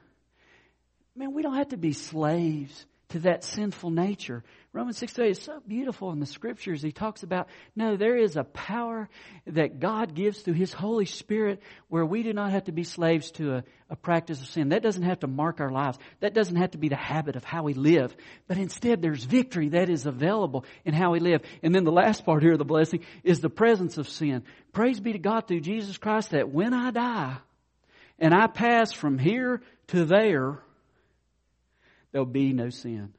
Man, 1.18 1.34
we 1.34 1.42
don't 1.42 1.56
have 1.56 1.70
to 1.70 1.76
be 1.76 1.94
slaves 1.94 2.86
to 3.08 3.18
that 3.20 3.42
sinful 3.42 3.90
nature. 3.90 4.44
Romans 4.72 4.98
6 4.98 5.18
8 5.18 5.30
is 5.30 5.42
so 5.42 5.60
beautiful 5.66 6.12
in 6.12 6.20
the 6.20 6.26
scriptures. 6.26 6.80
He 6.80 6.92
talks 6.92 7.24
about, 7.24 7.48
no, 7.74 7.96
there 7.96 8.16
is 8.16 8.36
a 8.36 8.44
power 8.44 9.08
that 9.48 9.80
God 9.80 10.14
gives 10.14 10.40
through 10.42 10.54
His 10.54 10.72
Holy 10.72 11.06
Spirit 11.06 11.60
where 11.88 12.06
we 12.06 12.22
do 12.22 12.32
not 12.32 12.52
have 12.52 12.64
to 12.64 12.72
be 12.72 12.84
slaves 12.84 13.32
to 13.32 13.54
a, 13.54 13.64
a 13.90 13.96
practice 13.96 14.40
of 14.40 14.46
sin. 14.46 14.68
That 14.68 14.84
doesn't 14.84 15.02
have 15.02 15.18
to 15.20 15.26
mark 15.26 15.60
our 15.60 15.72
lives. 15.72 15.98
That 16.20 16.34
doesn't 16.34 16.54
have 16.54 16.70
to 16.72 16.78
be 16.78 16.88
the 16.88 16.94
habit 16.94 17.34
of 17.34 17.42
how 17.42 17.64
we 17.64 17.74
live. 17.74 18.14
But 18.46 18.58
instead, 18.58 19.02
there's 19.02 19.24
victory 19.24 19.70
that 19.70 19.90
is 19.90 20.06
available 20.06 20.66
in 20.84 20.94
how 20.94 21.10
we 21.10 21.18
live. 21.18 21.42
And 21.64 21.74
then 21.74 21.82
the 21.82 21.90
last 21.90 22.24
part 22.24 22.44
here 22.44 22.52
of 22.52 22.58
the 22.58 22.64
blessing 22.64 23.00
is 23.24 23.40
the 23.40 23.50
presence 23.50 23.98
of 23.98 24.08
sin. 24.08 24.44
Praise 24.72 25.00
be 25.00 25.14
to 25.14 25.18
God 25.18 25.48
through 25.48 25.62
Jesus 25.62 25.98
Christ 25.98 26.30
that 26.30 26.50
when 26.50 26.72
I 26.72 26.92
die 26.92 27.38
and 28.20 28.32
I 28.32 28.46
pass 28.46 28.92
from 28.92 29.18
here 29.18 29.62
to 29.88 30.04
there, 30.04 30.62
there'll 32.12 32.26
be 32.26 32.52
no 32.52 32.70
sin. 32.70 33.12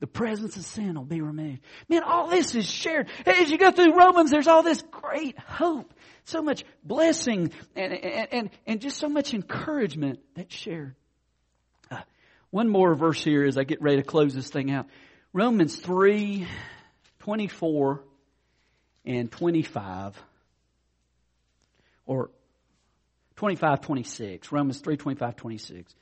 The 0.00 0.06
presence 0.06 0.56
of 0.56 0.64
sin 0.64 0.96
will 0.96 1.04
be 1.04 1.20
removed. 1.20 1.60
Man, 1.88 2.02
all 2.02 2.28
this 2.28 2.54
is 2.54 2.68
shared. 2.68 3.08
As 3.24 3.50
you 3.50 3.56
go 3.56 3.70
through 3.70 3.96
Romans, 3.96 4.30
there's 4.30 4.48
all 4.48 4.62
this 4.62 4.82
great 4.82 5.38
hope, 5.38 5.94
so 6.24 6.42
much 6.42 6.64
blessing, 6.82 7.52
and, 7.74 7.92
and, 7.92 8.28
and, 8.32 8.50
and 8.66 8.80
just 8.80 8.98
so 8.98 9.08
much 9.08 9.32
encouragement 9.32 10.20
that's 10.34 10.54
shared. 10.54 10.94
Uh, 11.90 12.02
one 12.50 12.68
more 12.68 12.94
verse 12.94 13.22
here 13.22 13.44
as 13.44 13.56
I 13.56 13.64
get 13.64 13.80
ready 13.80 13.96
to 13.98 14.02
close 14.02 14.34
this 14.34 14.50
thing 14.50 14.70
out. 14.70 14.86
Romans 15.32 15.76
3, 15.76 16.46
24 17.20 18.04
and 19.06 19.30
25. 19.30 20.22
Or 22.06 22.30
25, 23.36 23.80
26. 23.80 24.52
Romans 24.52 24.80
3, 24.80 24.96
25, 24.96 25.36
26. 25.36 25.94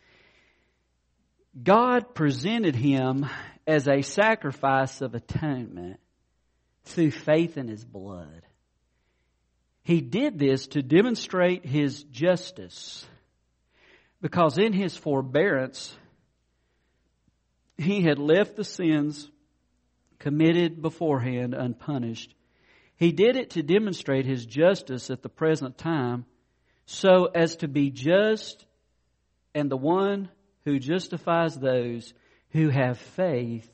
God 1.60 2.14
presented 2.14 2.74
him 2.74 3.26
as 3.66 3.86
a 3.86 4.02
sacrifice 4.02 5.00
of 5.00 5.14
atonement 5.14 6.00
through 6.84 7.10
faith 7.10 7.58
in 7.58 7.68
his 7.68 7.84
blood. 7.84 8.42
He 9.82 10.00
did 10.00 10.38
this 10.38 10.68
to 10.68 10.82
demonstrate 10.82 11.66
his 11.66 12.04
justice 12.04 13.04
because 14.20 14.56
in 14.56 14.72
his 14.72 14.96
forbearance 14.96 15.94
he 17.76 18.02
had 18.02 18.18
left 18.18 18.56
the 18.56 18.64
sins 18.64 19.28
committed 20.18 20.80
beforehand 20.80 21.52
unpunished. 21.52 22.34
He 22.96 23.10
did 23.12 23.36
it 23.36 23.50
to 23.50 23.62
demonstrate 23.62 24.24
his 24.24 24.46
justice 24.46 25.10
at 25.10 25.22
the 25.22 25.28
present 25.28 25.76
time 25.76 26.24
so 26.86 27.26
as 27.26 27.56
to 27.56 27.68
be 27.68 27.90
just 27.90 28.64
and 29.54 29.70
the 29.70 29.76
one 29.76 30.30
who 30.64 30.79
justifies 30.79 31.57
those 31.57 32.12
who 32.51 32.68
have 32.68 32.98
faith 32.98 33.68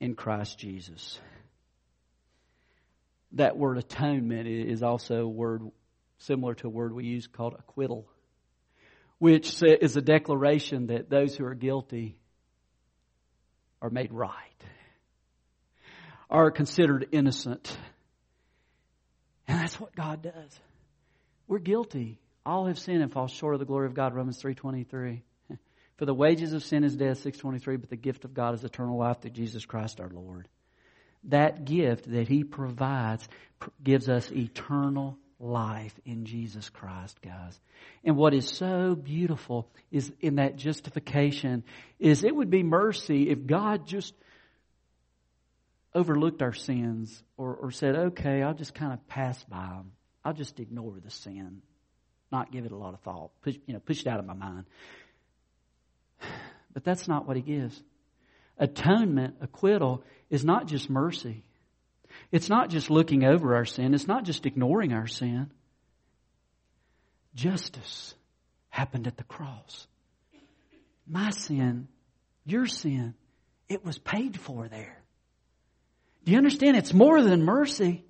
in 0.00 0.14
Christ 0.14 0.58
Jesus. 0.58 1.18
That 3.32 3.56
word 3.56 3.78
atonement 3.78 4.46
is 4.46 4.82
also 4.82 5.22
a 5.22 5.28
word 5.28 5.62
similar 6.18 6.54
to 6.54 6.66
a 6.66 6.70
word 6.70 6.92
we 6.92 7.04
use 7.04 7.26
called 7.26 7.54
acquittal, 7.58 8.08
which 9.18 9.62
is 9.62 9.96
a 9.96 10.02
declaration 10.02 10.88
that 10.88 11.10
those 11.10 11.36
who 11.36 11.44
are 11.44 11.54
guilty 11.54 12.16
are 13.82 13.90
made 13.90 14.12
right, 14.12 14.64
are 16.30 16.50
considered 16.50 17.08
innocent. 17.12 17.76
And 19.46 19.60
that's 19.60 19.78
what 19.78 19.94
God 19.94 20.22
does. 20.22 20.60
We're 21.46 21.58
guilty. 21.58 22.18
All 22.46 22.66
have 22.66 22.78
sinned 22.78 23.02
and 23.02 23.12
fall 23.12 23.26
short 23.26 23.54
of 23.54 23.58
the 23.58 23.66
glory 23.66 23.86
of 23.86 23.94
God, 23.94 24.14
Romans 24.14 24.40
3.23. 24.40 25.22
For 25.96 26.04
the 26.06 26.14
wages 26.14 26.52
of 26.52 26.62
sin 26.62 26.84
is 26.84 26.94
death, 26.94 27.18
623, 27.18 27.76
but 27.76 27.90
the 27.90 27.96
gift 27.96 28.24
of 28.24 28.34
God 28.34 28.54
is 28.54 28.62
eternal 28.62 28.96
life 28.96 29.20
through 29.20 29.32
Jesus 29.32 29.66
Christ 29.66 30.00
our 30.00 30.08
Lord. 30.08 30.48
That 31.24 31.64
gift 31.64 32.08
that 32.08 32.28
He 32.28 32.44
provides 32.44 33.28
gives 33.82 34.08
us 34.08 34.30
eternal 34.30 35.18
life 35.40 35.98
in 36.04 36.24
Jesus 36.24 36.70
Christ, 36.70 37.20
guys. 37.20 37.58
And 38.04 38.16
what 38.16 38.32
is 38.32 38.48
so 38.48 38.94
beautiful 38.94 39.68
is 39.90 40.12
in 40.20 40.36
that 40.36 40.54
justification 40.54 41.64
is 41.98 42.22
it 42.22 42.34
would 42.34 42.50
be 42.50 42.62
mercy 42.62 43.28
if 43.28 43.44
God 43.44 43.88
just 43.88 44.14
overlooked 45.96 46.42
our 46.42 46.52
sins 46.52 47.22
or, 47.36 47.56
or 47.56 47.70
said, 47.72 47.96
okay, 47.96 48.42
I'll 48.42 48.54
just 48.54 48.74
kind 48.74 48.92
of 48.92 49.06
pass 49.08 49.42
by 49.44 49.66
them. 49.66 49.90
I'll 50.24 50.32
just 50.32 50.60
ignore 50.60 51.00
the 51.02 51.10
sin, 51.10 51.62
not 52.30 52.50
give 52.52 52.64
it 52.64 52.72
a 52.72 52.76
lot 52.76 52.94
of 52.94 53.00
thought, 53.00 53.30
push, 53.42 53.56
you 53.66 53.74
know, 53.74 53.80
push 53.80 54.00
it 54.00 54.06
out 54.06 54.18
of 54.18 54.26
my 54.26 54.34
mind. 54.34 54.64
But 56.72 56.84
that's 56.84 57.08
not 57.08 57.26
what 57.26 57.36
he 57.36 57.42
gives. 57.42 57.80
Atonement, 58.58 59.36
acquittal, 59.40 60.04
is 60.30 60.44
not 60.44 60.66
just 60.66 60.90
mercy. 60.90 61.44
It's 62.32 62.48
not 62.48 62.70
just 62.70 62.90
looking 62.90 63.24
over 63.24 63.54
our 63.54 63.64
sin. 63.64 63.94
It's 63.94 64.06
not 64.06 64.24
just 64.24 64.46
ignoring 64.46 64.92
our 64.92 65.06
sin. 65.06 65.50
Justice 67.34 68.14
happened 68.68 69.06
at 69.06 69.16
the 69.16 69.24
cross. 69.24 69.86
My 71.06 71.30
sin, 71.30 71.88
your 72.44 72.66
sin, 72.66 73.14
it 73.68 73.84
was 73.84 73.98
paid 73.98 74.38
for 74.38 74.68
there. 74.68 74.98
Do 76.24 76.32
you 76.32 76.38
understand? 76.38 76.76
It's 76.76 76.92
more 76.92 77.22
than 77.22 77.44
mercy. 77.44 78.04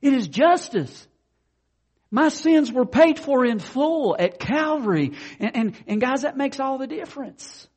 It 0.00 0.12
is 0.12 0.28
justice. 0.28 1.06
My 2.10 2.28
sins 2.30 2.72
were 2.72 2.86
paid 2.86 3.18
for 3.18 3.44
in 3.44 3.58
full 3.58 4.16
at 4.18 4.38
Calvary. 4.38 5.12
And, 5.38 5.56
and, 5.56 5.74
and 5.86 6.00
guys, 6.00 6.22
that 6.22 6.36
makes 6.36 6.58
all 6.58 6.78
the 6.78 6.86
difference. 6.86 7.68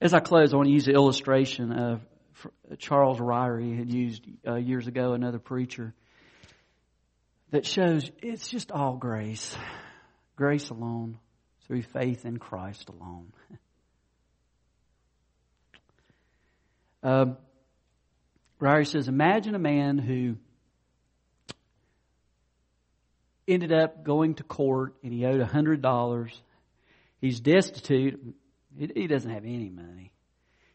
As 0.00 0.12
I 0.12 0.20
close, 0.20 0.52
I 0.52 0.56
want 0.56 0.68
to 0.68 0.72
use 0.72 0.86
the 0.86 0.92
illustration 0.92 1.72
of 1.72 2.00
Charles 2.78 3.18
Ryrie 3.18 3.78
had 3.78 3.90
used 3.90 4.24
uh, 4.46 4.56
years 4.56 4.86
ago, 4.86 5.12
another 5.12 5.38
preacher, 5.38 5.94
that 7.50 7.64
shows 7.64 8.10
it's 8.22 8.48
just 8.48 8.72
all 8.72 8.96
grace. 8.96 9.56
Grace 10.34 10.68
alone, 10.68 11.18
through 11.66 11.82
faith 11.82 12.24
in 12.24 12.38
Christ 12.38 12.88
alone. 12.88 13.32
Um, 17.02 17.36
Ryrie 18.60 18.84
says, 18.84 19.06
imagine 19.06 19.54
a 19.54 19.60
man 19.60 19.96
who 19.96 20.38
ended 23.48 23.72
up 23.72 24.04
going 24.04 24.34
to 24.34 24.42
court 24.42 24.94
and 25.02 25.12
he 25.12 25.24
owed 25.24 25.40
a 25.40 25.46
hundred 25.46 25.82
dollars. 25.82 26.30
He's 27.20 27.40
destitute. 27.40 28.20
He 28.76 29.06
doesn't 29.06 29.30
have 29.30 29.44
any 29.44 29.70
money. 29.70 30.12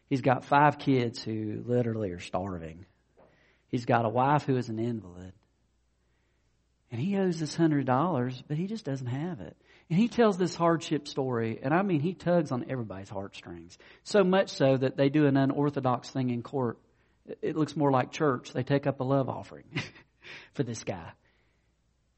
He's 0.08 0.20
got 0.20 0.44
five 0.44 0.78
kids 0.78 1.22
who 1.22 1.62
literally 1.64 2.10
are 2.10 2.20
starving. 2.20 2.84
He's 3.68 3.86
got 3.86 4.04
a 4.04 4.08
wife 4.08 4.44
who 4.44 4.56
is 4.56 4.68
an 4.68 4.78
invalid. 4.78 5.32
And 6.90 7.00
he 7.00 7.16
owes 7.16 7.40
this 7.40 7.54
hundred 7.54 7.86
dollars, 7.86 8.42
but 8.46 8.58
he 8.58 8.66
just 8.66 8.84
doesn't 8.84 9.06
have 9.06 9.40
it. 9.40 9.56
And 9.88 9.98
he 9.98 10.08
tells 10.08 10.36
this 10.36 10.54
hardship 10.54 11.08
story, 11.08 11.58
and 11.62 11.72
I 11.72 11.82
mean, 11.82 12.00
he 12.00 12.12
tugs 12.12 12.52
on 12.52 12.66
everybody's 12.68 13.08
heartstrings. 13.08 13.78
So 14.04 14.22
much 14.22 14.50
so 14.50 14.76
that 14.76 14.96
they 14.96 15.08
do 15.08 15.26
an 15.26 15.36
unorthodox 15.36 16.10
thing 16.10 16.30
in 16.30 16.42
court. 16.42 16.78
It 17.40 17.56
looks 17.56 17.76
more 17.76 17.90
like 17.90 18.12
church. 18.12 18.52
They 18.52 18.62
take 18.62 18.86
up 18.86 19.00
a 19.00 19.04
love 19.04 19.30
offering 19.30 19.64
for 20.52 20.62
this 20.62 20.84
guy. 20.84 21.12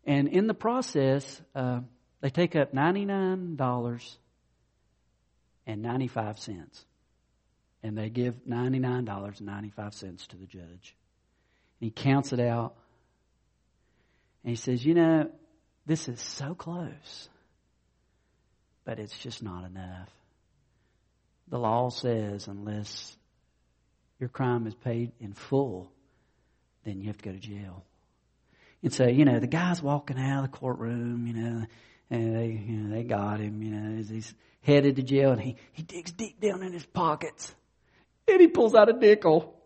And 0.07 0.29
in 0.29 0.47
the 0.47 0.55
process, 0.55 1.40
uh, 1.55 1.81
they 2.21 2.31
take 2.31 2.57
up 2.57 2.73
$99 2.73 4.17
and 5.67 5.83
95 5.83 6.38
cents. 6.38 6.85
And 7.83 7.97
they 7.97 8.09
give 8.09 8.35
$99.95 8.49 10.29
to 10.29 10.37
the 10.37 10.47
judge. 10.47 10.97
And 11.81 11.81
he 11.81 11.90
counts 11.90 12.33
it 12.33 12.40
out. 12.40 12.75
And 14.43 14.51
he 14.51 14.57
says, 14.57 14.85
You 14.85 14.95
know, 14.95 15.31
this 15.87 16.09
is 16.09 16.21
so 16.21 16.55
close, 16.55 17.29
but 18.85 18.99
it's 18.99 19.19
just 19.19 19.43
not 19.43 19.64
enough. 19.64 20.11
The 21.49 21.59
law 21.59 21.90
says, 21.90 22.49
unless 22.49 23.17
your 24.19 24.31
crime 24.31 24.67
is 24.67 24.75
paid 24.75 25.12
in 25.21 25.35
full, 25.35 25.90
then 26.85 27.01
you 27.01 27.09
have 27.09 27.19
to 27.19 27.25
go 27.25 27.33
to 27.33 27.38
jail. 27.38 27.85
And 28.85 28.92
so, 28.92 29.07
you 29.07 29.25
know, 29.25 29.40
the 29.40 29.47
guy's 29.47 29.83
walking 29.83 30.18
out 30.18 30.44
of 30.44 30.53
the 30.53 30.59
courtroom, 30.59 31.27
you 31.27 31.33
know, 31.33 31.64
and 32.11 32.37
they, 32.37 32.49
you 32.49 32.77
know, 32.77 32.94
they 32.94 33.03
got 33.03 33.40
him, 33.40 33.62
you 33.62 33.70
know, 33.70 33.99
as 33.99 34.11
he's 34.11 34.35
headed 34.61 34.97
to 34.97 35.03
jail 35.03 35.33
and 35.33 35.40
he, 35.40 35.57
he 35.73 35.83
digs 35.83 36.12
deep 36.12 36.38
down 36.38 36.62
in 36.62 36.75
his 36.75 36.85
pockets 36.85 37.55
and 38.29 38.42
he 38.42 38.47
pulls 38.47 38.75
out 38.75 38.90
a 38.90 38.92
nickel. 38.92 39.59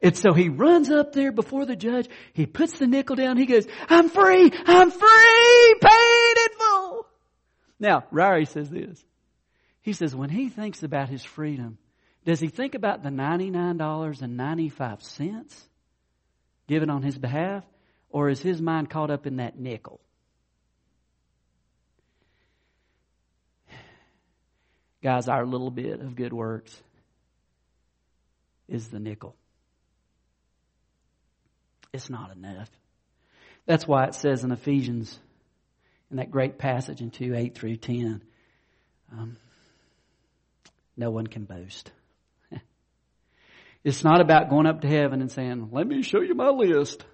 And 0.00 0.16
so 0.16 0.32
he 0.32 0.48
runs 0.48 0.88
up 0.88 1.12
there 1.12 1.32
before 1.32 1.66
the 1.66 1.76
judge. 1.76 2.08
He 2.32 2.46
puts 2.46 2.78
the 2.78 2.86
nickel 2.86 3.14
down. 3.14 3.36
He 3.36 3.44
goes, 3.44 3.66
I'm 3.90 4.08
free. 4.08 4.50
I'm 4.64 4.90
free. 4.90 5.74
Paid 5.82 6.34
in 6.38 6.48
full. 6.58 7.06
Now, 7.78 8.04
Ryrie 8.10 8.48
says 8.48 8.70
this. 8.70 9.04
He 9.82 9.92
says 9.92 10.16
when 10.16 10.30
he 10.30 10.48
thinks 10.48 10.82
about 10.82 11.10
his 11.10 11.22
freedom, 11.22 11.76
does 12.24 12.40
he 12.40 12.48
think 12.48 12.74
about 12.74 13.02
the 13.02 13.10
$99.95 13.10 15.66
given 16.66 16.88
on 16.88 17.02
his 17.02 17.18
behalf? 17.18 17.62
Or 18.10 18.28
is 18.28 18.40
his 18.40 18.60
mind 18.62 18.90
caught 18.90 19.10
up 19.10 19.26
in 19.26 19.36
that 19.36 19.58
nickel? 19.58 20.00
Guys, 25.02 25.28
our 25.28 25.46
little 25.46 25.70
bit 25.70 26.00
of 26.00 26.16
good 26.16 26.32
works 26.32 26.74
is 28.68 28.88
the 28.88 28.98
nickel. 28.98 29.36
It's 31.92 32.10
not 32.10 32.34
enough. 32.36 32.70
That's 33.66 33.86
why 33.86 34.04
it 34.06 34.14
says 34.14 34.44
in 34.44 34.52
Ephesians, 34.52 35.18
in 36.10 36.18
that 36.18 36.30
great 36.30 36.58
passage 36.58 37.00
in 37.00 37.10
2 37.10 37.34
8 37.34 37.54
through 37.54 37.76
10, 37.76 38.22
um, 39.12 39.36
no 40.96 41.10
one 41.10 41.26
can 41.26 41.44
boast. 41.44 41.90
it's 43.84 44.04
not 44.04 44.20
about 44.20 44.50
going 44.50 44.66
up 44.66 44.80
to 44.80 44.88
heaven 44.88 45.20
and 45.20 45.30
saying, 45.30 45.68
Let 45.72 45.86
me 45.86 46.02
show 46.02 46.20
you 46.20 46.34
my 46.34 46.48
list. 46.48 47.04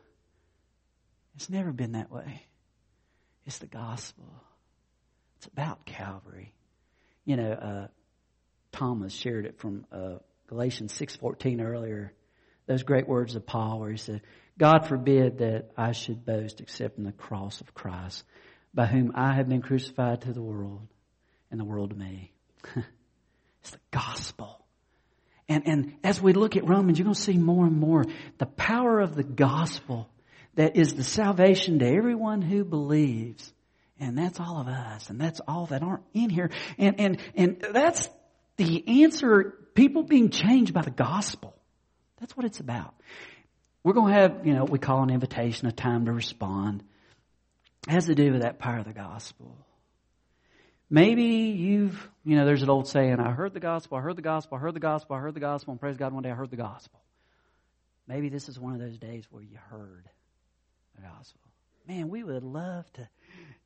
It's 1.35 1.51
never 1.51 1.73
been 1.73 1.93
that 1.93 2.11
way. 2.11 2.47
It's 3.47 3.59
the 3.59 3.67
gospel. 3.67 4.25
It's 5.39 5.47
about 5.47 5.85
Calvary. 5.85 6.53
You 7.25 7.37
know, 7.37 7.53
uh, 7.53 7.87
Thomas 8.73 9.13
shared 9.13 9.47
it 9.47 9.59
from 9.59 9.87
uh, 9.93 10.19
Galatians 10.47 10.93
6.14 10.99 11.63
earlier. 11.63 12.13
Those 12.67 12.83
great 12.83 13.09
words 13.09 13.35
of 13.35 13.47
Paul 13.47 13.81
where 13.81 13.91
he 13.91 13.97
said, 13.97 14.23
God 14.59 14.87
forbid 14.87 15.39
that 15.39 15.71
I 15.77 15.93
should 15.93 16.25
boast 16.25 16.61
except 16.61 16.99
in 16.99 17.05
the 17.05 17.13
cross 17.13 17.61
of 17.61 17.75
Christ, 17.75 18.25
by 18.75 18.87
whom 18.87 19.13
I 19.15 19.35
have 19.35 19.49
been 19.49 19.63
crucified 19.63 20.23
to 20.23 20.33
the 20.33 20.43
world 20.43 20.87
and 21.51 21.59
the 21.59 21.65
world 21.65 21.91
to 21.91 21.97
me. 21.97 22.33
it's 22.77 23.71
the 23.71 23.79
gospel. 23.91 24.65
And, 25.49 25.67
and 25.67 25.95
as 26.05 26.21
we 26.21 26.33
look 26.33 26.57
at 26.57 26.69
Romans, 26.69 26.99
you're 26.99 27.05
going 27.05 27.15
to 27.15 27.21
see 27.21 27.37
more 27.37 27.67
and 27.67 27.77
more 27.77 28.05
the 28.39 28.47
power 28.47 29.01
of 29.01 29.15
the 29.15 29.25
gospel 29.25 30.09
that 30.55 30.77
is 30.77 30.95
the 30.95 31.05
salvation 31.05 31.79
to 31.79 31.87
everyone 31.87 32.43
who 32.43 32.65
believes. 32.65 33.53
And 33.99 34.19
that's 34.19 34.41
all 34.41 34.61
of 34.61 34.69
us. 34.69 35.11
And 35.11 35.21
that's 35.21 35.41
all 35.47 35.67
that 35.67 35.83
aren't 35.83 36.03
in 36.13 36.29
here. 36.29 36.51
And, 36.79 37.01
and, 37.01 37.19
and 37.35 37.65
that's 37.73 38.09
the 38.57 39.03
answer, 39.03 39.55
people 39.75 40.03
being 40.03 40.31
changed 40.31 40.75
by 40.75 40.83
the 40.83 40.91
gospel. 40.91 41.55
That's 42.21 42.37
what 42.37 42.45
it's 42.47 42.61
about. 42.61 42.95
We're 43.85 43.95
going 43.95 44.13
to 44.13 44.21
have, 44.21 44.47
you 44.47 44.55
know, 44.55 44.65
we 44.65 44.79
call 44.79 45.03
an 45.03 45.11
invitation, 45.11 45.67
a 45.69 45.73
time 45.73 46.07
to 46.07 46.13
respond. 46.13 46.83
It 47.89 47.93
has 47.93 48.07
to 48.07 48.15
do 48.15 48.33
with 48.33 48.43
that 48.43 48.59
power 48.59 48.79
of 48.79 48.85
the 48.85 48.93
gospel. 48.93 49.57
Maybe 50.89 51.25
you've, 51.25 52.09
you 52.25 52.37
know, 52.37 52.45
there's 52.45 52.63
an 52.63 52.71
old 52.71 52.87
saying, 52.87 53.19
I 53.19 53.33
heard 53.33 53.55
the 53.55 53.61
gospel, 53.61 53.97
I 53.97 54.03
heard 54.03 54.15
the 54.15 54.23
gospel, 54.23 54.59
I 54.59 54.61
heard 54.61 54.75
the 54.75 54.81
gospel, 54.81 55.17
I 55.17 55.21
heard 55.21 55.35
the 55.35 55.41
gospel, 55.41 55.73
and 55.73 55.81
praise 55.81 55.97
God, 55.97 56.13
one 56.13 56.23
day 56.23 56.31
I 56.31 56.35
heard 56.35 56.51
the 56.51 56.57
gospel. 56.57 57.01
Maybe 58.07 58.29
this 58.29 58.49
is 58.49 58.59
one 58.59 58.75
of 58.75 58.81
those 58.81 58.99
days 58.99 59.27
where 59.31 59.43
you 59.43 59.57
heard 59.71 60.09
the 60.97 61.03
gospel. 61.03 61.41
Man, 61.89 62.09
we 62.09 62.23
would 62.23 62.45
love 62.45 62.91
to, 62.95 63.09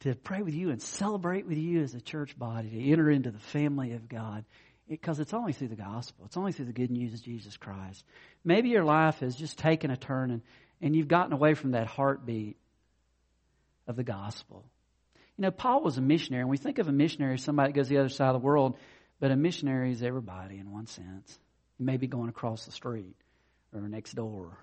to 0.00 0.14
pray 0.14 0.42
with 0.42 0.54
you 0.54 0.70
and 0.70 0.80
celebrate 0.80 1.46
with 1.46 1.58
you 1.58 1.82
as 1.82 1.94
a 1.94 2.00
church 2.00 2.38
body, 2.38 2.70
to 2.70 2.92
enter 2.92 3.10
into 3.10 3.30
the 3.30 3.38
family 3.38 3.92
of 3.92 4.08
God. 4.08 4.44
Because 4.88 5.18
it, 5.18 5.22
it's 5.22 5.34
only 5.34 5.52
through 5.52 5.68
the 5.68 5.76
gospel. 5.76 6.26
It's 6.26 6.36
only 6.36 6.52
through 6.52 6.66
the 6.66 6.72
good 6.72 6.90
news 6.90 7.12
of 7.12 7.22
Jesus 7.22 7.56
Christ. 7.56 8.04
Maybe 8.44 8.68
your 8.68 8.84
life 8.84 9.20
has 9.20 9.34
just 9.34 9.58
taken 9.58 9.90
a 9.90 9.96
turn 9.96 10.30
and, 10.30 10.42
and 10.80 10.94
you've 10.94 11.08
gotten 11.08 11.32
away 11.32 11.54
from 11.54 11.72
that 11.72 11.86
heartbeat 11.86 12.56
of 13.86 13.96
the 13.96 14.04
gospel. 14.04 14.64
You 15.36 15.42
know, 15.42 15.50
Paul 15.50 15.82
was 15.82 15.98
a 15.98 16.00
missionary, 16.00 16.42
and 16.42 16.50
we 16.50 16.56
think 16.56 16.78
of 16.78 16.88
a 16.88 16.92
missionary 16.92 17.34
as 17.34 17.42
somebody 17.42 17.72
that 17.72 17.76
goes 17.76 17.88
the 17.88 17.98
other 17.98 18.08
side 18.08 18.28
of 18.28 18.40
the 18.40 18.46
world, 18.46 18.78
but 19.20 19.30
a 19.30 19.36
missionary 19.36 19.92
is 19.92 20.02
everybody 20.02 20.58
in 20.58 20.72
one 20.72 20.86
sense. 20.86 21.38
You 21.78 21.84
may 21.84 21.98
be 21.98 22.06
going 22.06 22.30
across 22.30 22.64
the 22.64 22.72
street 22.72 23.16
or 23.74 23.80
next 23.82 24.14
door 24.14 24.56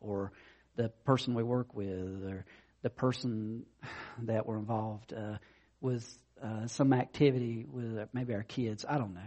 or 0.00 0.32
the 0.76 0.88
person 1.04 1.34
we 1.34 1.42
work 1.42 1.74
with 1.74 2.24
or 2.24 2.44
the 2.82 2.90
person 2.90 3.64
that 4.22 4.46
we're 4.46 4.58
involved 4.58 5.12
uh, 5.12 5.36
with 5.80 6.06
uh, 6.42 6.66
some 6.66 6.92
activity 6.92 7.64
with 7.68 8.08
maybe 8.12 8.34
our 8.34 8.42
kids. 8.42 8.84
I 8.88 8.98
don't 8.98 9.14
know. 9.14 9.20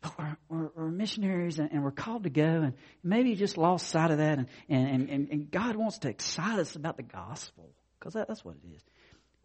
But 0.00 0.18
we're, 0.18 0.36
we're, 0.48 0.70
we're 0.74 0.90
missionaries 0.90 1.58
and, 1.58 1.70
and, 1.72 1.84
we're 1.84 1.92
called 1.92 2.24
to 2.24 2.30
go, 2.30 2.42
and 2.42 2.74
maybe 3.04 3.30
you 3.30 3.36
just 3.36 3.56
lost 3.56 3.88
sight 3.88 4.10
of 4.10 4.18
that. 4.18 4.38
And, 4.38 4.48
and, 4.68 5.08
and, 5.08 5.28
and 5.30 5.50
God 5.50 5.76
wants 5.76 5.98
to 5.98 6.08
excite 6.08 6.58
us 6.58 6.74
about 6.74 6.96
the 6.96 7.04
gospel 7.04 7.70
because 7.98 8.14
that, 8.14 8.26
that's 8.26 8.44
what 8.44 8.56
it 8.56 8.74
is. 8.74 8.82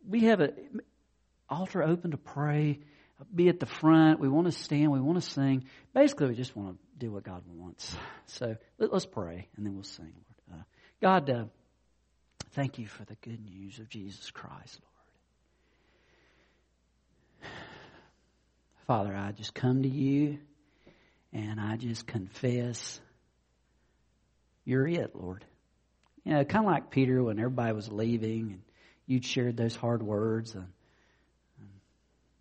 We 0.08 0.22
have 0.22 0.40
an 0.40 0.82
altar 1.48 1.84
open 1.84 2.12
to 2.12 2.18
pray, 2.18 2.80
be 3.34 3.50
at 3.50 3.60
the 3.60 3.66
front. 3.66 4.20
We 4.20 4.30
want 4.30 4.48
to 4.48 4.52
stand, 4.52 4.92
we 4.92 5.00
want 5.00 5.22
to 5.22 5.30
sing. 5.30 5.66
Basically, 5.94 6.28
we 6.28 6.36
just 6.36 6.56
want 6.56 6.78
to 6.78 7.06
do 7.06 7.12
what 7.12 7.24
God 7.24 7.44
wants. 7.48 7.96
So 8.26 8.56
let, 8.80 8.92
us 8.92 9.06
pray, 9.06 9.48
and 9.56 9.66
then 9.66 9.76
we'll 9.76 9.84
sing, 9.84 10.14
God, 11.02 11.30
uh, 11.30 11.44
thank 12.54 12.80
you 12.80 12.88
for 12.88 13.06
the 13.06 13.16
good 13.22 13.40
news 13.46 13.78
of 13.80 13.88
Jesus 13.88 14.32
Christ, 14.32 14.80
Lord. 17.42 17.52
Father, 18.88 19.16
I 19.16 19.32
just 19.32 19.54
come 19.54 19.84
to 19.84 19.90
you 19.90 20.40
and 21.34 21.60
I 21.60 21.76
just 21.76 22.08
confess 22.08 23.00
you're 24.66 24.88
it, 24.88 25.16
Lord. 25.16 25.46
You 26.26 26.34
know, 26.34 26.44
kind 26.44 26.66
of 26.66 26.72
like 26.72 26.90
Peter 26.90 27.24
when 27.24 27.38
everybody 27.38 27.74
was 27.74 27.90
leaving 27.90 28.52
and 28.52 28.62
you'd 29.06 29.24
shared 29.24 29.56
those 29.56 29.76
hard 29.76 30.04
words. 30.04 30.56
And, 30.56 30.68
and 31.60 31.70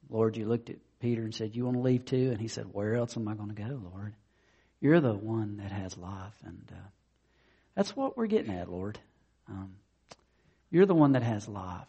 Lord, 0.09 0.37
you 0.37 0.47
looked 0.47 0.71
at 0.71 0.77
Peter 0.99 1.23
and 1.23 1.35
said, 1.35 1.55
You 1.55 1.67
want 1.67 1.77
to 1.77 1.83
leave 1.83 2.05
too? 2.05 2.31
And 2.31 2.41
he 2.41 2.49
said, 2.49 2.67
Where 2.73 2.95
else 2.95 3.17
am 3.17 3.29
I 3.29 3.35
going 3.35 3.55
to 3.55 3.63
go, 3.63 3.81
Lord? 3.93 4.15
You're 4.81 5.01
the 5.01 5.15
one 5.15 5.59
that 5.59 5.71
has 5.71 5.97
life. 5.97 6.35
And 6.45 6.65
uh, 6.73 6.89
that's 7.77 7.95
what 7.95 8.17
we're 8.17 8.27
getting 8.27 8.55
at, 8.55 8.71
Lord. 8.71 8.99
Um, 9.49 9.75
you're 10.71 10.87
the 10.87 10.95
one 10.95 11.13
that 11.13 11.23
has 11.23 11.47
life. 11.47 11.87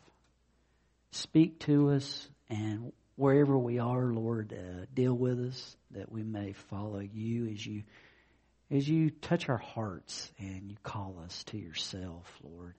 Speak 1.12 1.60
to 1.62 1.92
us, 1.92 2.28
and 2.50 2.92
wherever 3.16 3.58
we 3.58 3.80
are, 3.80 4.14
Lord, 4.14 4.54
uh, 4.54 4.86
deal 4.94 5.14
with 5.14 5.40
us 5.40 5.76
that 5.92 6.12
we 6.12 6.24
may 6.24 6.54
follow 6.70 7.00
you 7.00 7.48
as 7.48 7.66
you 7.66 7.84
as 8.70 8.88
you 8.88 9.10
touch 9.10 9.48
our 9.48 9.58
hearts 9.58 10.30
and 10.40 10.70
you 10.70 10.76
call 10.84 11.22
us 11.24 11.46
to 11.46 11.58
yourself, 11.58 12.30
Lord. 12.44 12.76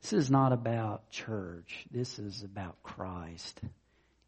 This 0.00 0.14
is 0.14 0.30
not 0.30 0.54
about 0.54 1.10
church. 1.10 1.84
This 1.90 2.18
is 2.18 2.42
about 2.42 2.82
Christ 2.82 3.60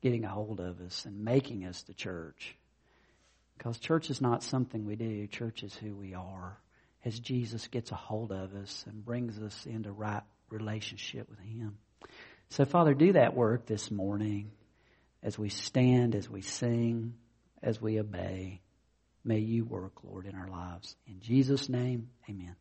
getting 0.03 0.27
a 0.27 0.29
hold 0.29 0.61
of 0.61 0.83
us 0.83 1.07
and 1.07 1.25
making 1.25 1.65
us 1.65 1.81
the 1.85 1.95
church. 1.95 2.55
Because 3.57 3.79
church 3.79 4.11
is 4.11 4.21
not 4.21 4.43
something 4.43 4.85
we 4.85 4.95
do. 4.95 5.27
Church 5.27 5.63
is 5.63 5.75
who 5.75 5.95
we 5.95 6.13
are 6.13 6.59
as 7.05 7.19
Jesus 7.19 7.67
gets 7.69 7.91
a 7.91 7.97
hold 7.97 8.33
of 8.33 8.55
us 8.55 8.85
and 8.89 9.05
brings 9.05 9.39
us 9.41 9.67
into 9.67 9.93
right 9.93 10.23
relationship 10.51 11.29
with 11.29 11.41
Him. 11.41 11.79
So, 12.51 12.65
Father, 12.65 12.95
do 12.95 13.13
that 13.13 13.35
work 13.35 13.67
this 13.67 13.91
morning 13.91 14.53
as 15.23 15.39
we 15.39 15.49
stand, 15.49 16.15
as 16.15 16.29
we 16.29 16.43
sing, 16.43 17.15
as 17.63 17.81
we 17.81 17.99
obey. 17.99 18.61
May 19.25 19.39
you 19.39 19.65
work, 19.65 20.05
Lord, 20.05 20.27
in 20.27 20.35
our 20.35 20.49
lives. 20.49 20.97
In 21.07 21.21
Jesus' 21.21 21.69
name, 21.69 22.11
amen. 22.29 22.57